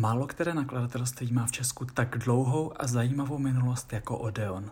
Málo 0.00 0.26
které 0.26 0.54
nakladatelství 0.54 1.32
má 1.32 1.46
v 1.46 1.52
Česku 1.52 1.84
tak 1.84 2.18
dlouhou 2.18 2.72
a 2.82 2.86
zajímavou 2.86 3.38
minulost 3.38 3.92
jako 3.92 4.18
Odeon. 4.18 4.70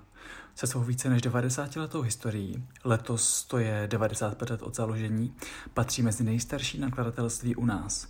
Se 0.54 0.66
svou 0.66 0.80
více 0.80 1.08
než 1.08 1.22
90 1.22 1.76
letou 1.76 2.02
historií, 2.02 2.64
letos 2.84 3.44
to 3.44 3.58
je 3.58 3.88
95 3.90 4.50
let 4.50 4.62
od 4.62 4.76
založení, 4.76 5.34
patří 5.74 6.02
mezi 6.02 6.24
nejstarší 6.24 6.78
nakladatelství 6.78 7.56
u 7.56 7.64
nás. 7.64 8.08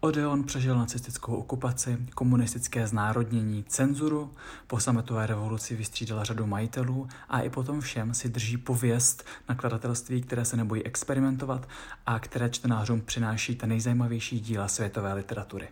Odeon 0.00 0.44
přežil 0.44 0.78
nacistickou 0.78 1.36
okupaci, 1.36 1.98
komunistické 2.14 2.86
znárodnění, 2.86 3.64
cenzuru, 3.64 4.32
po 4.66 4.80
sametové 4.80 5.26
revoluci 5.26 5.76
vystřídala 5.76 6.24
řadu 6.24 6.46
majitelů 6.46 7.08
a 7.28 7.40
i 7.40 7.50
potom 7.50 7.80
všem 7.80 8.14
si 8.14 8.28
drží 8.28 8.56
pověst 8.56 9.24
nakladatelství, 9.48 10.22
které 10.22 10.44
se 10.44 10.56
nebojí 10.56 10.84
experimentovat 10.84 11.68
a 12.06 12.18
které 12.18 12.50
čtenářům 12.50 13.00
přináší 13.00 13.56
ta 13.56 13.66
nejzajímavější 13.66 14.40
díla 14.40 14.68
světové 14.68 15.12
literatury. 15.12 15.68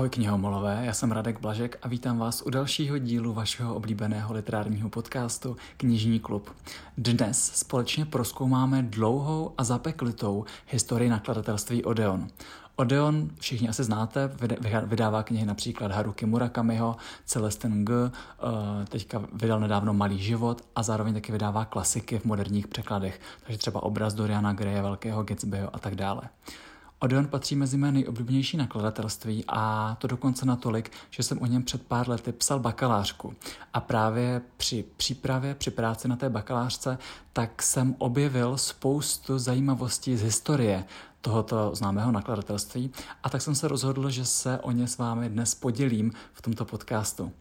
Ahoj 0.00 0.10
knihomolové, 0.10 0.80
já 0.82 0.92
jsem 0.92 1.12
Radek 1.12 1.40
Blažek 1.40 1.78
a 1.82 1.88
vítám 1.88 2.18
vás 2.18 2.42
u 2.42 2.50
dalšího 2.50 2.98
dílu 2.98 3.32
vašeho 3.32 3.74
oblíbeného 3.74 4.34
literárního 4.34 4.88
podcastu 4.88 5.56
Knižní 5.76 6.20
klub. 6.20 6.50
Dnes 6.98 7.52
společně 7.54 8.04
proskoumáme 8.04 8.82
dlouhou 8.82 9.54
a 9.58 9.64
zapeklitou 9.64 10.44
historii 10.66 11.10
nakladatelství 11.10 11.84
Odeon. 11.84 12.28
Odeon, 12.76 13.30
všichni 13.38 13.68
asi 13.68 13.84
znáte, 13.84 14.30
vydává 14.84 15.22
knihy 15.22 15.46
například 15.46 15.92
Haruki 15.92 16.26
Murakamiho, 16.26 16.96
Celestin 17.24 17.84
G, 17.84 17.92
eh, 18.04 18.86
teďka 18.86 19.22
vydal 19.32 19.60
nedávno 19.60 19.94
Malý 19.94 20.18
život 20.18 20.62
a 20.76 20.82
zároveň 20.82 21.14
taky 21.14 21.32
vydává 21.32 21.64
klasiky 21.64 22.18
v 22.18 22.24
moderních 22.24 22.68
překladech, 22.68 23.20
takže 23.44 23.58
třeba 23.58 23.82
obraz 23.82 24.14
Doriana 24.14 24.52
Greje, 24.52 24.82
Velkého 24.82 25.22
Gatsbyho 25.22 25.76
a 25.76 25.78
tak 25.78 25.94
dále. 25.94 26.22
Odeon 27.02 27.26
patří 27.26 27.56
mezi 27.56 27.76
mé 27.76 27.92
nejoblíbenější 27.92 28.56
nakladatelství 28.56 29.44
a 29.48 29.96
to 30.00 30.06
dokonce 30.06 30.46
natolik, 30.46 30.92
že 31.10 31.22
jsem 31.22 31.42
o 31.42 31.46
něm 31.46 31.62
před 31.62 31.82
pár 31.82 32.08
lety 32.08 32.32
psal 32.32 32.60
bakalářku. 32.60 33.34
A 33.72 33.80
právě 33.80 34.42
při 34.56 34.84
přípravě, 34.96 35.54
při 35.54 35.70
práci 35.70 36.08
na 36.08 36.16
té 36.16 36.28
bakalářce, 36.28 36.98
tak 37.32 37.62
jsem 37.62 37.94
objevil 37.98 38.58
spoustu 38.58 39.38
zajímavostí 39.38 40.16
z 40.16 40.22
historie 40.22 40.84
tohoto 41.20 41.70
známého 41.74 42.12
nakladatelství 42.12 42.90
a 43.22 43.30
tak 43.30 43.42
jsem 43.42 43.54
se 43.54 43.68
rozhodl, 43.68 44.10
že 44.10 44.24
se 44.24 44.58
o 44.58 44.70
ně 44.70 44.88
s 44.88 44.98
vámi 44.98 45.28
dnes 45.28 45.54
podělím 45.54 46.12
v 46.32 46.42
tomto 46.42 46.64
podcastu. 46.64 47.32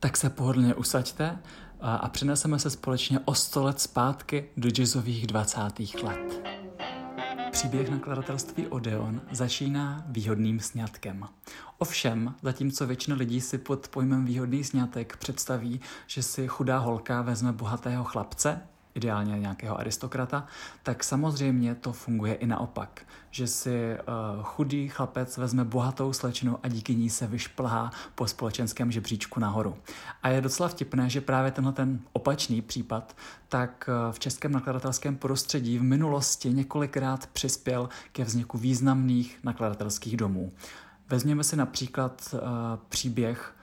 Tak 0.00 0.16
se 0.16 0.30
pohodlně 0.30 0.74
usaďte 0.74 1.38
a 1.80 2.08
přineseme 2.08 2.58
se 2.58 2.70
společně 2.70 3.20
o 3.24 3.34
100 3.34 3.64
let 3.64 3.80
zpátky 3.80 4.48
do 4.56 4.70
jazzových 4.70 5.26
20. 5.26 5.60
let. 6.02 6.69
Příběh 7.50 7.90
nakladatelství 7.90 8.66
Odeon 8.66 9.20
začíná 9.30 10.04
výhodným 10.06 10.60
sňatkem. 10.60 11.28
Ovšem, 11.78 12.34
zatímco 12.42 12.86
většina 12.86 13.16
lidí 13.16 13.40
si 13.40 13.58
pod 13.58 13.88
pojmem 13.88 14.24
výhodný 14.24 14.64
sňatek 14.64 15.16
představí, 15.16 15.80
že 16.06 16.22
si 16.22 16.48
chudá 16.48 16.78
holka 16.78 17.22
vezme 17.22 17.52
bohatého 17.52 18.04
chlapce, 18.04 18.60
ideálně 18.94 19.38
nějakého 19.38 19.80
aristokrata, 19.80 20.46
tak 20.82 21.04
samozřejmě 21.04 21.74
to 21.74 21.92
funguje 21.92 22.34
i 22.34 22.46
naopak, 22.46 23.06
že 23.30 23.46
si 23.46 23.70
uh, 23.94 24.42
chudý 24.42 24.88
chlapec 24.88 25.36
vezme 25.36 25.64
bohatou 25.64 26.12
slečnu 26.12 26.58
a 26.62 26.68
díky 26.68 26.94
ní 26.94 27.10
se 27.10 27.26
vyšplhá 27.26 27.90
po 28.14 28.26
společenském 28.26 28.92
žebříčku 28.92 29.40
nahoru. 29.40 29.76
A 30.22 30.28
je 30.28 30.40
docela 30.40 30.68
vtipné, 30.68 31.10
že 31.10 31.20
právě 31.20 31.50
tenhle 31.50 31.72
ten 31.72 32.00
opačný 32.12 32.62
případ 32.62 33.16
tak 33.48 33.88
uh, 33.88 34.12
v 34.12 34.18
českém 34.18 34.52
nakladatelském 34.52 35.16
prostředí 35.16 35.78
v 35.78 35.82
minulosti 35.82 36.52
několikrát 36.52 37.26
přispěl 37.26 37.88
ke 38.12 38.24
vzniku 38.24 38.58
významných 38.58 39.38
nakladatelských 39.44 40.16
domů. 40.16 40.52
Vezměme 41.08 41.44
si 41.44 41.56
například 41.56 42.34
uh, 42.34 42.40
příběh 42.88 43.54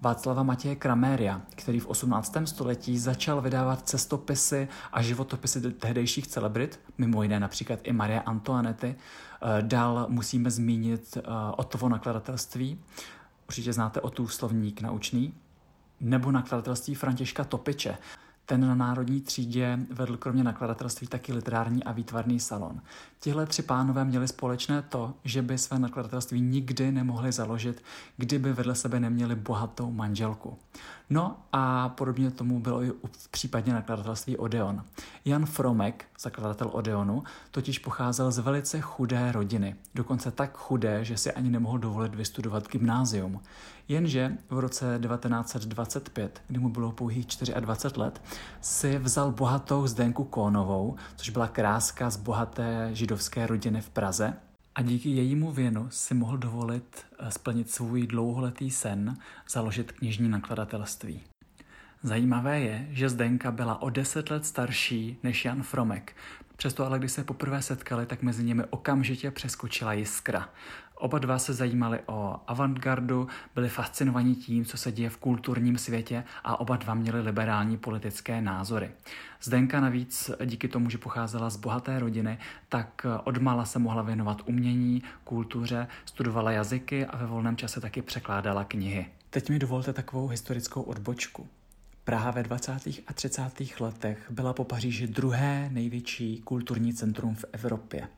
Václava 0.00 0.42
Matěje 0.42 0.76
Kraméria, 0.76 1.42
který 1.56 1.80
v 1.80 1.86
18. 1.86 2.36
století 2.44 2.98
začal 2.98 3.40
vydávat 3.40 3.88
cestopisy 3.88 4.68
a 4.92 5.02
životopisy 5.02 5.72
tehdejších 5.72 6.26
celebrit, 6.26 6.80
mimo 6.98 7.22
jiné 7.22 7.40
například 7.40 7.80
i 7.82 7.92
Marie 7.92 8.20
Antoinety. 8.20 8.96
Eh, 8.96 9.62
dál 9.62 10.06
musíme 10.08 10.50
zmínit 10.50 11.16
eh, 11.16 11.22
Otovo 11.56 11.88
nakladatelství, 11.88 12.80
určitě 13.48 13.72
znáte 13.72 14.00
Otův 14.00 14.34
slovník 14.34 14.80
naučný, 14.80 15.34
nebo 16.00 16.32
nakladatelství 16.32 16.94
Františka 16.94 17.44
Topiče. 17.44 17.98
Ten 18.48 18.60
na 18.60 18.74
Národní 18.74 19.20
třídě 19.20 19.78
vedl 19.90 20.16
kromě 20.16 20.44
nakladatelství 20.44 21.06
taky 21.06 21.32
literární 21.32 21.84
a 21.84 21.92
výtvarný 21.92 22.40
salon. 22.40 22.80
Tihle 23.20 23.46
tři 23.46 23.62
pánové 23.62 24.04
měli 24.04 24.28
společné 24.28 24.82
to, 24.82 25.14
že 25.24 25.42
by 25.42 25.58
své 25.58 25.78
nakladatelství 25.78 26.40
nikdy 26.40 26.92
nemohli 26.92 27.32
založit, 27.32 27.82
kdyby 28.16 28.52
vedle 28.52 28.74
sebe 28.74 29.00
neměli 29.00 29.34
bohatou 29.34 29.90
manželku. 29.90 30.58
No 31.10 31.36
a 31.52 31.88
podobně 31.88 32.30
tomu 32.30 32.60
bylo 32.60 32.82
i 32.82 32.92
v 33.12 33.28
případě 33.28 33.72
nakladatelství 33.72 34.36
Odeon. 34.36 34.84
Jan 35.24 35.46
Fromek, 35.46 36.04
zakladatel 36.20 36.70
Odeonu, 36.72 37.22
totiž 37.50 37.78
pocházel 37.78 38.30
z 38.30 38.38
velice 38.38 38.80
chudé 38.80 39.32
rodiny, 39.32 39.76
dokonce 39.94 40.30
tak 40.30 40.56
chudé, 40.56 41.04
že 41.04 41.16
si 41.16 41.32
ani 41.32 41.50
nemohl 41.50 41.78
dovolit 41.78 42.14
vystudovat 42.14 42.68
gymnázium. 42.68 43.40
Jenže 43.88 44.38
v 44.50 44.58
roce 44.58 44.98
1925, 45.02 46.42
kdy 46.48 46.58
mu 46.58 46.68
bylo 46.68 46.92
pouhých 46.92 47.26
24 47.60 48.00
let, 48.00 48.22
si 48.60 48.98
vzal 48.98 49.32
bohatou 49.32 49.86
Zdenku 49.86 50.24
Kónovou, 50.24 50.96
což 51.16 51.30
byla 51.30 51.48
kráska 51.48 52.10
z 52.10 52.16
bohaté 52.16 52.90
židovské 52.92 53.46
rodiny 53.46 53.80
v 53.80 53.90
Praze, 53.90 54.34
a 54.78 54.82
díky 54.82 55.08
jejímu 55.08 55.52
věnu 55.52 55.86
si 55.90 56.14
mohl 56.14 56.36
dovolit 56.36 57.06
eh, 57.18 57.30
splnit 57.30 57.70
svůj 57.70 58.06
dlouholetý 58.06 58.70
sen 58.70 59.16
založit 59.48 59.92
knižní 59.92 60.28
nakladatelství. 60.28 61.20
Zajímavé 62.02 62.60
je, 62.60 62.88
že 62.90 63.08
Zdenka 63.08 63.50
byla 63.50 63.82
o 63.82 63.90
deset 63.90 64.30
let 64.30 64.46
starší 64.46 65.18
než 65.22 65.44
Jan 65.44 65.62
Fromek. 65.62 66.16
Přesto 66.56 66.86
ale, 66.86 66.98
když 66.98 67.12
se 67.12 67.24
poprvé 67.24 67.62
setkali, 67.62 68.06
tak 68.06 68.22
mezi 68.22 68.44
nimi 68.44 68.64
okamžitě 68.70 69.30
přeskočila 69.30 69.92
jiskra. 69.92 70.48
Oba 70.98 71.18
dva 71.18 71.38
se 71.38 71.54
zajímali 71.54 72.00
o 72.06 72.36
avantgardu, 72.46 73.28
byli 73.54 73.68
fascinovaní 73.68 74.34
tím, 74.34 74.64
co 74.64 74.76
se 74.76 74.92
děje 74.92 75.10
v 75.10 75.16
kulturním 75.16 75.78
světě 75.78 76.24
a 76.44 76.60
oba 76.60 76.76
dva 76.76 76.94
měli 76.94 77.20
liberální 77.20 77.76
politické 77.76 78.40
názory. 78.40 78.90
Zdenka 79.42 79.80
navíc 79.80 80.30
díky 80.44 80.68
tomu, 80.68 80.90
že 80.90 80.98
pocházela 80.98 81.50
z 81.50 81.56
bohaté 81.56 81.98
rodiny, 81.98 82.38
tak 82.68 83.06
odmala 83.24 83.64
se 83.64 83.78
mohla 83.78 84.02
věnovat 84.02 84.42
umění, 84.46 85.02
kultuře, 85.24 85.86
studovala 86.04 86.50
jazyky 86.50 87.06
a 87.06 87.16
ve 87.16 87.26
volném 87.26 87.56
čase 87.56 87.80
taky 87.80 88.02
překládala 88.02 88.64
knihy. 88.64 89.06
Teď 89.30 89.50
mi 89.50 89.58
dovolte 89.58 89.92
takovou 89.92 90.28
historickou 90.28 90.82
odbočku. 90.82 91.46
Praha 92.04 92.30
ve 92.30 92.42
20. 92.42 92.72
a 93.06 93.12
30. 93.14 93.42
letech 93.80 94.30
byla 94.30 94.52
po 94.52 94.64
Paříži 94.64 95.06
druhé 95.06 95.68
největší 95.72 96.40
kulturní 96.44 96.94
centrum 96.94 97.34
v 97.34 97.44
Evropě. 97.52 98.08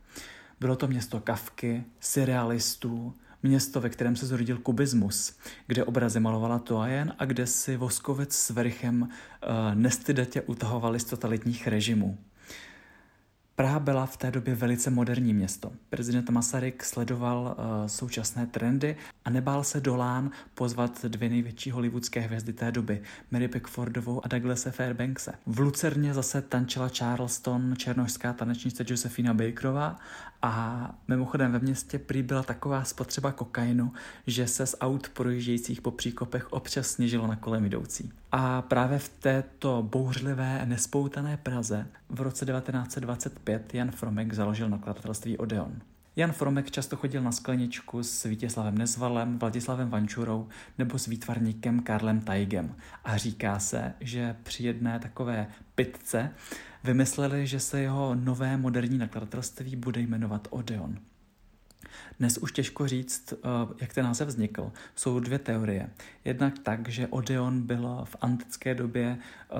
Bylo 0.60 0.76
to 0.76 0.88
město 0.88 1.20
Kavky, 1.20 1.84
surrealistů, 2.00 3.14
město, 3.42 3.80
ve 3.80 3.88
kterém 3.88 4.16
se 4.16 4.26
zrodil 4.26 4.58
kubismus, 4.58 5.38
kde 5.66 5.84
obrazy 5.84 6.20
malovala 6.20 6.58
Toajen 6.58 7.14
a 7.18 7.24
kde 7.24 7.46
si 7.46 7.76
Voskovec 7.76 8.34
s 8.34 8.50
Verichem 8.50 9.02
uh, 9.02 9.08
nestydatě 9.74 10.40
utahovali 10.42 11.00
z 11.00 11.04
totalitních 11.04 11.66
režimů. 11.66 12.18
Praha 13.54 13.78
byla 13.78 14.06
v 14.06 14.16
té 14.16 14.30
době 14.30 14.54
velice 14.54 14.90
moderní 14.90 15.34
město. 15.34 15.72
Prezident 15.90 16.30
Masaryk 16.30 16.84
sledoval 16.84 17.56
uh, 17.58 17.86
současné 17.86 18.46
trendy 18.46 18.96
a 19.24 19.30
nebál 19.30 19.64
se 19.64 19.80
do 19.80 19.96
Lán 19.96 20.30
pozvat 20.54 21.04
dvě 21.04 21.28
největší 21.28 21.70
hollywoodské 21.70 22.20
hvězdy 22.20 22.52
té 22.52 22.72
doby, 22.72 23.02
Mary 23.30 23.48
Pickfordovou 23.48 24.24
a 24.24 24.28
Douglase 24.28 24.70
Fairbankse. 24.70 25.32
V 25.46 25.60
Lucerně 25.60 26.14
zase 26.14 26.42
tančila 26.42 26.88
Charleston, 26.98 27.74
černožská 27.76 28.32
tanečnice 28.32 28.84
Josefina 28.88 29.34
Bakerová 29.34 29.96
a 30.42 30.94
mimochodem 31.08 31.52
ve 31.52 31.58
městě 31.58 31.98
prý 31.98 32.22
byla 32.22 32.42
taková 32.42 32.84
spotřeba 32.84 33.32
kokainu, 33.32 33.92
že 34.26 34.46
se 34.46 34.66
z 34.66 34.76
aut 34.80 35.08
projíždějících 35.08 35.80
po 35.80 35.90
příkopech 35.90 36.52
občas 36.52 36.86
sněžilo 36.86 37.26
na 37.26 37.36
kolem 37.36 37.64
jdoucí. 37.64 38.12
A 38.32 38.62
právě 38.62 38.98
v 38.98 39.08
této 39.08 39.82
bouřlivé, 39.82 40.66
nespoutané 40.66 41.36
Praze 41.36 41.86
v 42.08 42.20
roce 42.20 42.46
1925 42.46 43.74
Jan 43.74 43.90
Fromek 43.90 44.32
založil 44.32 44.68
nakladatelství 44.68 45.38
Odeon. 45.38 45.72
Jan 46.16 46.32
Fromek 46.32 46.70
často 46.70 46.96
chodil 46.96 47.22
na 47.22 47.32
skleničku 47.32 48.02
s 48.02 48.24
Vítězslavem 48.24 48.78
Nezvalem, 48.78 49.38
Vladislavem 49.38 49.90
Vančurou 49.90 50.48
nebo 50.78 50.98
s 50.98 51.06
výtvarníkem 51.06 51.80
Karlem 51.80 52.20
Tajgem. 52.20 52.76
A 53.04 53.16
říká 53.16 53.58
se, 53.58 53.94
že 54.00 54.36
při 54.42 54.64
jedné 54.64 54.98
takové 54.98 55.46
pitce 55.74 56.30
vymysleli, 56.84 57.46
že 57.46 57.60
se 57.60 57.80
jeho 57.80 58.14
nové 58.14 58.56
moderní 58.56 58.98
nakladatelství 58.98 59.76
bude 59.76 60.00
jmenovat 60.00 60.48
Odeon. 60.50 60.98
Dnes 62.18 62.38
už 62.38 62.52
těžko 62.52 62.88
říct, 62.88 63.32
eh, 63.32 63.38
jak 63.80 63.94
ten 63.94 64.04
název 64.04 64.28
vznikl. 64.28 64.72
Jsou 64.96 65.20
dvě 65.20 65.38
teorie. 65.38 65.90
Jednak 66.24 66.58
tak, 66.58 66.88
že 66.88 67.06
Odeon 67.06 67.62
byl 67.62 68.00
v 68.04 68.16
antické 68.20 68.74
době 68.74 69.18
eh, 69.18 69.56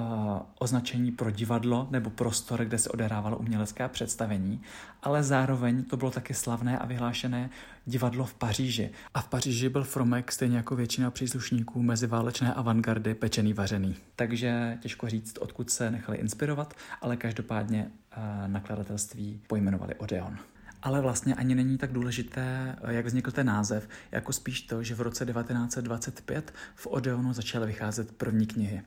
označení 0.59 1.13
pro 1.13 1.31
divadlo 1.31 1.89
nebo 1.91 2.11
prostor, 2.11 2.65
kde 2.65 2.79
se 2.79 2.91
odehrávalo 2.91 3.39
umělecké 3.39 3.89
představení, 3.89 4.63
ale 5.03 5.23
zároveň 5.23 5.85
to 5.85 5.97
bylo 5.97 6.11
taky 6.11 6.35
slavné 6.35 6.79
a 6.79 6.87
vyhlášené 6.87 7.51
divadlo 7.87 8.25
v 8.25 8.35
Paříži. 8.35 8.91
A 9.15 9.21
v 9.21 9.29
Paříži 9.29 9.69
byl 9.69 9.85
Fromek 9.85 10.33
stejně 10.33 10.57
jako 10.57 10.77
většina 10.77 11.11
příslušníků 11.11 11.83
meziválečné 11.83 12.55
avantgardy 12.55 13.15
pečený 13.15 13.53
vařený. 13.53 13.97
Takže 14.17 14.79
těžko 14.81 15.09
říct, 15.09 15.39
odkud 15.39 15.71
se 15.71 15.91
nechali 15.91 16.19
inspirovat, 16.19 16.75
ale 17.01 17.17
každopádně 17.17 17.91
eh, 18.13 18.49
nakladatelství 18.49 19.41
pojmenovali 19.47 19.95
Odeon 19.95 20.39
ale 20.83 21.01
vlastně 21.01 21.35
ani 21.35 21.55
není 21.55 21.79
tak 21.79 21.93
důležité, 21.93 22.77
jak 22.89 23.07
vznikl 23.07 23.31
ten 23.31 23.47
název, 23.47 23.89
jako 24.13 24.33
spíš 24.33 24.63
to, 24.63 24.83
že 24.83 24.95
v 24.95 25.01
roce 25.01 25.27
1925 25.27 26.55
v 26.75 26.87
Odeonu 26.87 27.33
začaly 27.33 27.67
vycházet 27.67 28.13
první 28.13 28.47
knihy. 28.47 28.83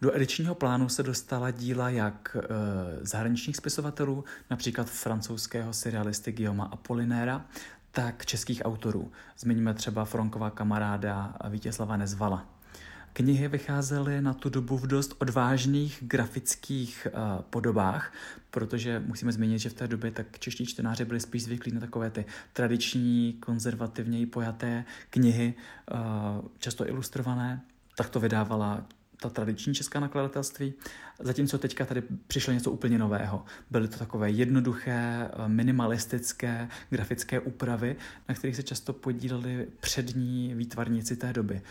Do 0.00 0.16
edičního 0.16 0.54
plánu 0.54 0.88
se 0.88 1.02
dostala 1.02 1.50
díla 1.50 1.90
jak 1.90 2.36
e, 2.36 2.42
zahraničních 3.06 3.56
spisovatelů, 3.56 4.24
například 4.50 4.90
francouzského 4.90 5.72
serialisty 5.72 6.32
Guillaume 6.32 6.64
Apollinaire, 6.70 7.40
tak 7.90 8.26
českých 8.26 8.62
autorů. 8.64 9.12
Zmiňme 9.38 9.74
třeba 9.74 10.04
Fronkova 10.04 10.50
kamaráda 10.50 11.36
Vítězslava 11.48 11.96
Nezvala. 11.96 12.57
Knihy 13.18 13.48
vycházely 13.48 14.20
na 14.20 14.34
tu 14.34 14.48
dobu 14.48 14.76
v 14.76 14.86
dost 14.86 15.14
odvážných 15.18 15.98
grafických 16.00 17.06
uh, 17.10 17.42
podobách, 17.42 18.12
protože 18.50 19.02
musíme 19.06 19.32
zmínit, 19.32 19.58
že 19.58 19.70
v 19.70 19.74
té 19.74 19.88
době 19.88 20.10
tak 20.10 20.38
čeští 20.38 20.66
čtenáři 20.66 21.04
byli 21.04 21.20
spíš 21.20 21.44
zvyklí 21.44 21.72
na 21.72 21.80
takové 21.80 22.10
ty 22.10 22.24
tradiční, 22.52 23.36
konzervativněji 23.40 24.26
pojaté 24.26 24.84
knihy, 25.10 25.54
uh, 25.90 25.98
často 26.58 26.88
ilustrované. 26.88 27.60
Tak 27.96 28.08
to 28.08 28.20
vydávala 28.20 28.86
ta 29.20 29.28
tradiční 29.30 29.74
česká 29.74 30.00
nakladatelství, 30.00 30.74
zatímco 31.20 31.58
teďka 31.58 31.84
tady 31.84 32.02
přišlo 32.26 32.52
něco 32.52 32.70
úplně 32.70 32.98
nového. 32.98 33.44
Byly 33.70 33.88
to 33.88 33.98
takové 33.98 34.30
jednoduché, 34.30 35.30
eh, 35.30 35.48
minimalistické 35.48 36.68
grafické 36.90 37.40
úpravy, 37.40 37.96
na 38.28 38.34
kterých 38.34 38.56
se 38.56 38.62
často 38.62 38.92
podíleli 38.92 39.66
přední 39.80 40.54
výtvarníci 40.54 41.16
té 41.16 41.32
doby 41.32 41.62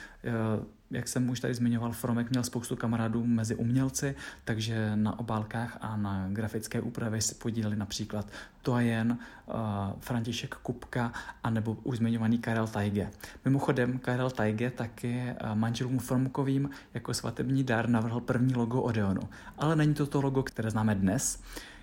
jak 0.91 1.07
jsem 1.07 1.29
už 1.29 1.39
tady 1.39 1.53
zmiňoval, 1.53 1.91
Fromek 1.91 2.29
měl 2.29 2.43
spoustu 2.43 2.75
kamarádů 2.75 3.25
mezi 3.25 3.55
umělci, 3.55 4.15
takže 4.45 4.95
na 4.95 5.19
obálkách 5.19 5.77
a 5.81 5.97
na 5.97 6.27
grafické 6.29 6.81
úpravě 6.81 7.21
se 7.21 7.35
podíleli 7.35 7.75
například 7.75 8.27
Toajen, 8.61 9.17
uh, 9.45 9.55
František 9.99 10.55
Kupka 10.55 11.13
a 11.43 11.49
nebo 11.49 11.77
už 11.83 11.97
zmiňovaný 11.97 12.39
Karel 12.39 12.67
Tajge. 12.67 13.11
Mimochodem, 13.45 13.99
Karel 13.99 14.29
Tajge 14.29 14.69
taky 14.69 15.23
uh, 15.43 15.55
manželům 15.55 15.99
Fromkovým 15.99 16.69
jako 16.93 17.13
svatební 17.13 17.63
dar 17.63 17.89
navrhl 17.89 18.19
první 18.21 18.55
logo 18.55 18.81
Odeonu. 18.81 19.21
Ale 19.57 19.75
není 19.75 19.93
to 19.93 20.05
to 20.05 20.21
logo, 20.21 20.43
které 20.43 20.71
známe 20.71 20.95
dnes. 20.95 21.41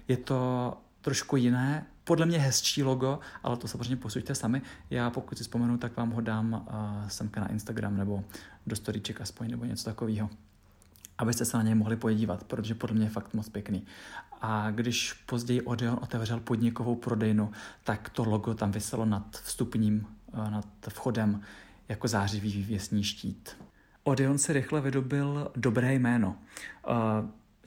Je 0.08 0.16
to 0.16 0.72
trošku 1.04 1.36
jiné, 1.36 1.86
podle 2.04 2.26
mě 2.26 2.38
hezčí 2.38 2.82
logo, 2.82 3.18
ale 3.42 3.56
to 3.56 3.68
samozřejmě 3.68 3.96
posuďte 3.96 4.34
sami. 4.34 4.62
Já 4.90 5.10
pokud 5.10 5.38
si 5.38 5.44
vzpomenu, 5.44 5.78
tak 5.78 5.96
vám 5.96 6.10
ho 6.10 6.20
dám 6.20 6.52
uh, 6.52 7.08
semka 7.08 7.40
na 7.40 7.50
Instagram 7.50 7.96
nebo 7.96 8.24
do 8.66 8.76
storyček 8.76 9.20
aspoň 9.20 9.50
nebo 9.50 9.64
něco 9.64 9.84
takového 9.84 10.30
abyste 11.18 11.44
se 11.44 11.56
na 11.56 11.62
něj 11.62 11.74
mohli 11.74 11.96
podívat, 11.96 12.44
protože 12.44 12.74
podle 12.74 12.96
mě 12.96 13.06
je 13.06 13.10
fakt 13.10 13.34
moc 13.34 13.48
pěkný. 13.48 13.86
A 14.40 14.70
když 14.70 15.12
později 15.12 15.62
Odeon 15.62 15.98
otevřel 16.02 16.40
podnikovou 16.40 16.94
prodejnu, 16.94 17.52
tak 17.84 18.08
to 18.08 18.24
logo 18.24 18.54
tam 18.54 18.72
vyselo 18.72 19.04
nad 19.04 19.36
vstupním, 19.44 20.06
nad 20.50 20.66
vchodem 20.88 21.40
jako 21.88 22.08
zářivý 22.08 22.52
vývěsní 22.52 23.04
štít. 23.04 23.56
Odeon 24.02 24.38
se 24.38 24.52
rychle 24.52 24.80
vydobil 24.80 25.50
dobré 25.56 25.94
jméno. 25.94 26.36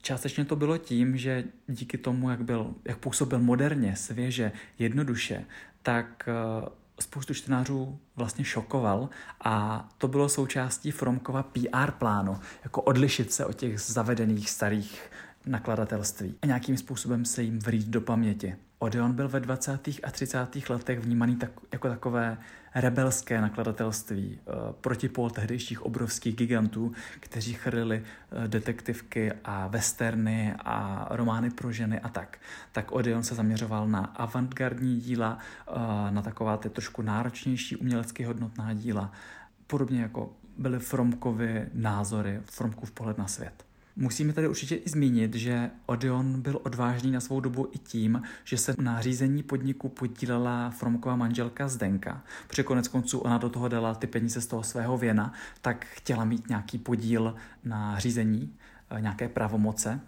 Částečně 0.02 0.46
to 0.46 0.56
bylo 0.56 0.78
tím, 0.78 1.18
že 1.18 1.44
díky 1.68 1.98
tomu, 1.98 2.30
jak, 2.30 2.44
byl, 2.44 2.76
jak 2.86 2.98
působil 2.98 3.40
moderně, 3.40 3.96
svěže, 3.96 4.52
jednoduše, 4.80 5.46
tak 5.84 6.30
eh, 6.30 6.70
spoustu 7.00 7.34
čtenářů 7.34 8.00
vlastně 8.16 8.46
šokoval 8.46 9.10
a 9.44 9.88
to 9.98 10.08
bylo 10.08 10.30
součástí 10.30 10.92
Fromkova 10.92 11.44
PR 11.44 11.92
plánu, 11.92 12.40
jako 12.64 12.82
odlišit 12.82 13.34
se 13.34 13.46
od 13.46 13.56
těch 13.56 13.80
zavedených 13.80 14.50
starých 14.50 15.12
nakladatelství 15.46 16.36
a 16.42 16.46
nějakým 16.46 16.78
způsobem 16.78 17.26
se 17.26 17.44
jim 17.44 17.60
vrít 17.60 17.88
do 17.88 18.02
paměti. 18.02 18.56
Odeon 18.80 19.14
byl 19.14 19.30
ve 19.30 19.40
20. 19.40 19.88
a 20.04 20.12
30. 20.12 20.70
letech 20.70 21.00
vnímaný 21.00 21.36
tak, 21.36 21.52
jako 21.72 21.90
takové 21.90 22.38
rebelské 22.82 23.42
nakladatelství, 23.42 24.40
eh, 24.40 24.52
protipol 24.82 25.30
tehdejších 25.30 25.82
obrovských 25.82 26.36
gigantů, 26.36 26.92
kteří 27.20 27.54
chrlili 27.54 28.04
eh, 28.04 28.48
detektivky 28.48 29.32
a 29.44 29.68
westerny 29.68 30.56
a 30.66 31.08
romány 31.12 31.50
pro 31.50 31.72
ženy 31.72 32.00
a 32.00 32.10
tak. 32.10 32.38
Tak 32.72 32.92
Odeon 32.92 33.24
se 33.24 33.36
zaměřoval 33.36 33.88
na 33.88 34.00
avantgardní 34.00 35.00
díla, 35.00 35.38
eh, 35.68 35.72
na 36.12 36.22
taková 36.22 36.58
ty 36.58 36.70
trošku 36.70 37.02
náročnější 37.02 37.76
umělecky 37.76 38.24
hodnotná 38.24 38.74
díla, 38.74 39.12
podobně 39.68 40.02
jako 40.02 40.34
byly 40.58 40.80
Fromkovy 40.80 41.68
názory, 41.74 42.42
Fromkův 42.46 42.92
pohled 42.92 43.18
na 43.18 43.28
svět. 43.28 43.67
Musíme 44.00 44.34
tady 44.34 44.48
určitě 44.48 44.76
i 44.76 44.90
zmínit, 44.90 45.36
že 45.36 45.72
Odeon 45.86 46.42
byl 46.42 46.60
odvážný 46.64 47.12
na 47.12 47.20
svou 47.20 47.40
dobu 47.40 47.70
i 47.72 47.78
tím, 47.78 48.22
že 48.44 48.58
se 48.58 48.76
na 48.80 49.02
řízení 49.02 49.44
podniku 49.44 49.90
podílela 49.90 50.70
Fromková 50.70 51.16
manželka 51.16 51.68
Zdenka. 51.68 52.24
Protože 52.48 52.64
konec 52.64 52.88
konců 52.88 53.20
ona 53.20 53.38
do 53.38 53.50
toho 53.50 53.68
dala 53.68 53.96
ty 53.96 54.08
peníze 54.08 54.42
z 54.42 54.48
toho 54.48 54.64
svého 54.64 54.98
věna, 54.98 55.34
tak 55.62 55.86
chtěla 55.86 56.26
mít 56.26 56.50
nějaký 56.50 56.78
podíl 56.78 57.36
na 57.64 58.00
řízení, 58.00 58.54
eh, 58.90 59.02
nějaké 59.02 59.30
pravomoce. 59.30 60.00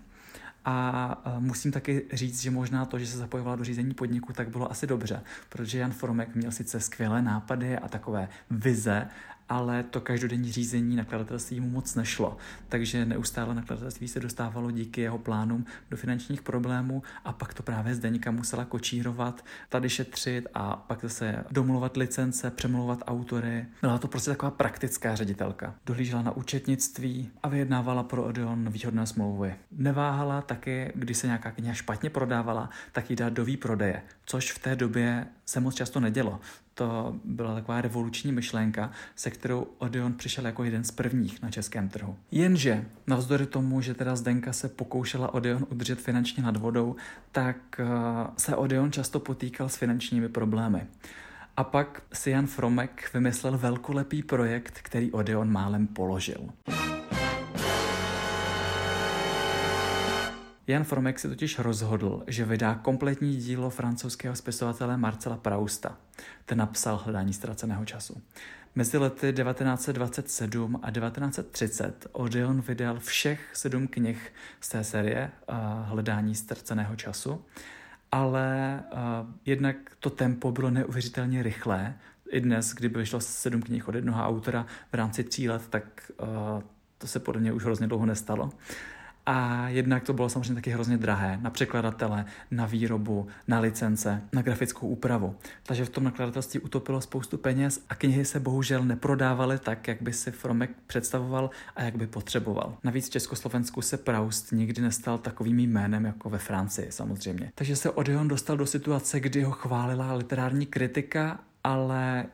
A 0.65 1.21
eh, 1.25 1.39
musím 1.39 1.71
taky 1.71 2.05
říct, 2.13 2.41
že 2.41 2.51
možná 2.51 2.85
to, 2.85 2.99
že 2.99 3.07
se 3.07 3.17
zapojovala 3.17 3.55
do 3.55 3.63
řízení 3.63 3.93
podniku, 3.93 4.33
tak 4.33 4.49
bylo 4.49 4.71
asi 4.71 4.87
dobře, 4.87 5.21
protože 5.49 5.79
Jan 5.79 5.91
Fromek 5.91 6.35
měl 6.35 6.51
sice 6.51 6.79
skvělé 6.79 7.21
nápady 7.21 7.77
a 7.77 7.87
takové 7.87 8.29
vize, 8.51 9.07
ale 9.49 9.83
to 9.83 10.01
každodenní 10.01 10.51
řízení 10.51 10.95
nakladatelství 10.95 11.59
mu 11.59 11.69
moc 11.69 11.95
nešlo. 11.95 12.37
Takže 12.69 13.05
neustále 13.05 13.55
nakladatelství 13.55 14.07
se 14.07 14.19
dostávalo 14.19 14.71
díky 14.71 15.01
jeho 15.01 15.17
plánům 15.17 15.65
do 15.91 15.97
finančních 15.97 16.41
problémů 16.41 17.03
a 17.25 17.33
pak 17.33 17.53
to 17.53 17.63
právě 17.63 17.95
Zdeňka 17.95 18.31
musela 18.31 18.65
kočírovat, 18.65 19.45
tady 19.69 19.89
šetřit 19.89 20.47
a 20.53 20.75
pak 20.75 21.01
zase 21.01 21.45
domluvat 21.51 21.97
licence, 21.97 22.51
přemlouvat 22.51 23.03
autory. 23.07 23.65
Byla 23.81 23.97
to 23.97 24.07
prostě 24.07 24.31
taková 24.31 24.51
praktická 24.51 25.15
ředitelka. 25.15 25.75
Dohlížela 25.85 26.21
na 26.21 26.31
účetnictví 26.31 27.29
a 27.43 27.47
vyjednávala 27.47 28.03
pro 28.03 28.23
Odeon 28.23 28.69
výhodné 28.69 29.07
smlouvy. 29.07 29.55
Neváhala 29.71 30.41
taky, 30.41 30.91
když 30.95 31.17
se 31.17 31.27
nějaká 31.27 31.51
kniha 31.51 31.73
špatně 31.73 32.09
prodávala, 32.09 32.69
tak 32.91 33.09
ji 33.09 33.15
dát 33.15 33.33
do 33.33 33.45
výprodeje, 33.45 34.01
což 34.25 34.51
v 34.51 34.59
té 34.59 34.75
době 34.75 35.27
se 35.45 35.59
moc 35.59 35.75
často 35.75 35.99
nedělo 35.99 36.39
to 36.79 37.15
byla 37.23 37.55
taková 37.55 37.81
revoluční 37.81 38.31
myšlenka, 38.31 38.91
se 39.15 39.29
kterou 39.29 39.67
Odeon 39.77 40.13
přišel 40.13 40.45
jako 40.45 40.63
jeden 40.63 40.83
z 40.83 40.91
prvních 40.91 41.41
na 41.41 41.51
českém 41.51 41.89
trhu. 41.89 42.15
Jenže 42.31 42.85
navzdory 43.07 43.45
tomu, 43.45 43.81
že 43.81 43.93
teda 43.93 44.15
Zdenka 44.15 44.53
se 44.53 44.69
pokoušela 44.69 45.33
Odeon 45.33 45.65
udržet 45.69 45.99
finančně 45.99 46.43
nad 46.43 46.57
vodou, 46.57 46.95
tak 47.31 47.57
eh, 47.79 47.85
se 48.37 48.55
Odeon 48.55 48.91
často 48.91 49.19
potýkal 49.19 49.69
s 49.69 49.75
finančními 49.75 50.29
problémy. 50.29 50.87
A 51.57 51.63
pak 51.63 52.01
si 52.13 52.31
Jan 52.31 52.47
Fromek 52.47 53.09
vymyslel 53.13 53.57
velkolepý 53.57 54.23
projekt, 54.23 54.79
který 54.81 55.11
Odeon 55.11 55.51
málem 55.51 55.87
položil. 55.87 56.49
Jan 60.69 60.83
Fromek 60.83 61.19
si 61.19 61.27
totiž 61.27 61.59
rozhodl, 61.59 62.23
že 62.27 62.45
vydá 62.45 62.75
kompletní 62.75 63.35
dílo 63.35 63.69
francouzského 63.69 64.35
spisovatele 64.35 64.97
Marcela 64.97 65.37
Prausta. 65.37 65.97
Ten 66.45 66.57
napsal 66.57 66.97
Hledání 66.97 67.33
ztraceného 67.33 67.85
času. 67.85 68.21
Mezi 68.75 68.97
lety 68.97 69.33
1927 69.33 70.79
a 70.83 70.91
1930 70.91 72.07
Odeon 72.11 72.61
vydal 72.61 72.99
všech 72.99 73.51
sedm 73.53 73.87
knih 73.87 74.33
z 74.61 74.69
té 74.69 74.83
série 74.83 75.31
uh, 75.49 75.55
Hledání 75.89 76.35
ztraceného 76.35 76.95
času, 76.95 77.45
ale 78.11 78.79
uh, 78.91 78.99
jednak 79.45 79.75
to 79.99 80.09
tempo 80.09 80.51
bylo 80.51 80.69
neuvěřitelně 80.69 81.43
rychlé. 81.43 81.95
I 82.31 82.41
dnes, 82.41 82.73
kdyby 82.73 82.99
vyšlo 82.99 83.19
sedm 83.19 83.61
knih 83.61 83.87
od 83.87 83.95
jednoho 83.95 84.23
autora 84.23 84.65
v 84.91 84.93
rámci 84.93 85.23
tří 85.23 85.49
let, 85.49 85.61
tak 85.69 86.11
uh, 86.21 86.27
to 86.97 87.07
se 87.07 87.19
podle 87.19 87.41
mě 87.41 87.53
už 87.53 87.63
hrozně 87.63 87.87
dlouho 87.87 88.05
nestalo. 88.05 88.51
A 89.31 89.69
jednak 89.69 90.03
to 90.03 90.13
bylo 90.13 90.29
samozřejmě 90.29 90.55
taky 90.55 90.71
hrozně 90.71 90.97
drahé 90.97 91.39
na 91.41 91.49
překladatele, 91.49 92.25
na 92.51 92.65
výrobu, 92.65 93.27
na 93.47 93.59
licence, 93.59 94.21
na 94.33 94.41
grafickou 94.41 94.87
úpravu. 94.87 95.35
Takže 95.63 95.85
v 95.85 95.89
tom 95.89 96.03
nakladatelství 96.03 96.59
utopilo 96.59 97.01
spoustu 97.01 97.37
peněz 97.37 97.85
a 97.89 97.95
knihy 97.95 98.25
se 98.25 98.39
bohužel 98.39 98.83
neprodávaly 98.83 99.59
tak, 99.59 99.87
jak 99.87 100.01
by 100.01 100.13
si 100.13 100.31
Fromek 100.31 100.71
představoval 100.87 101.49
a 101.75 101.83
jak 101.83 101.95
by 101.95 102.07
potřeboval. 102.07 102.77
Navíc 102.83 103.07
v 103.07 103.11
Československu 103.11 103.81
se 103.81 103.97
Proust 103.97 104.51
nikdy 104.51 104.81
nestal 104.81 105.17
takovým 105.17 105.59
jménem 105.59 106.05
jako 106.05 106.29
ve 106.29 106.37
Francii 106.37 106.91
samozřejmě. 106.91 107.51
Takže 107.55 107.75
se 107.75 107.89
Odeon 107.89 108.27
dostal 108.27 108.57
do 108.57 108.65
situace, 108.65 109.19
kdy 109.19 109.43
ho 109.43 109.51
chválila 109.51 110.13
literární 110.13 110.65
kritika, 110.65 111.39
ale 111.63 112.25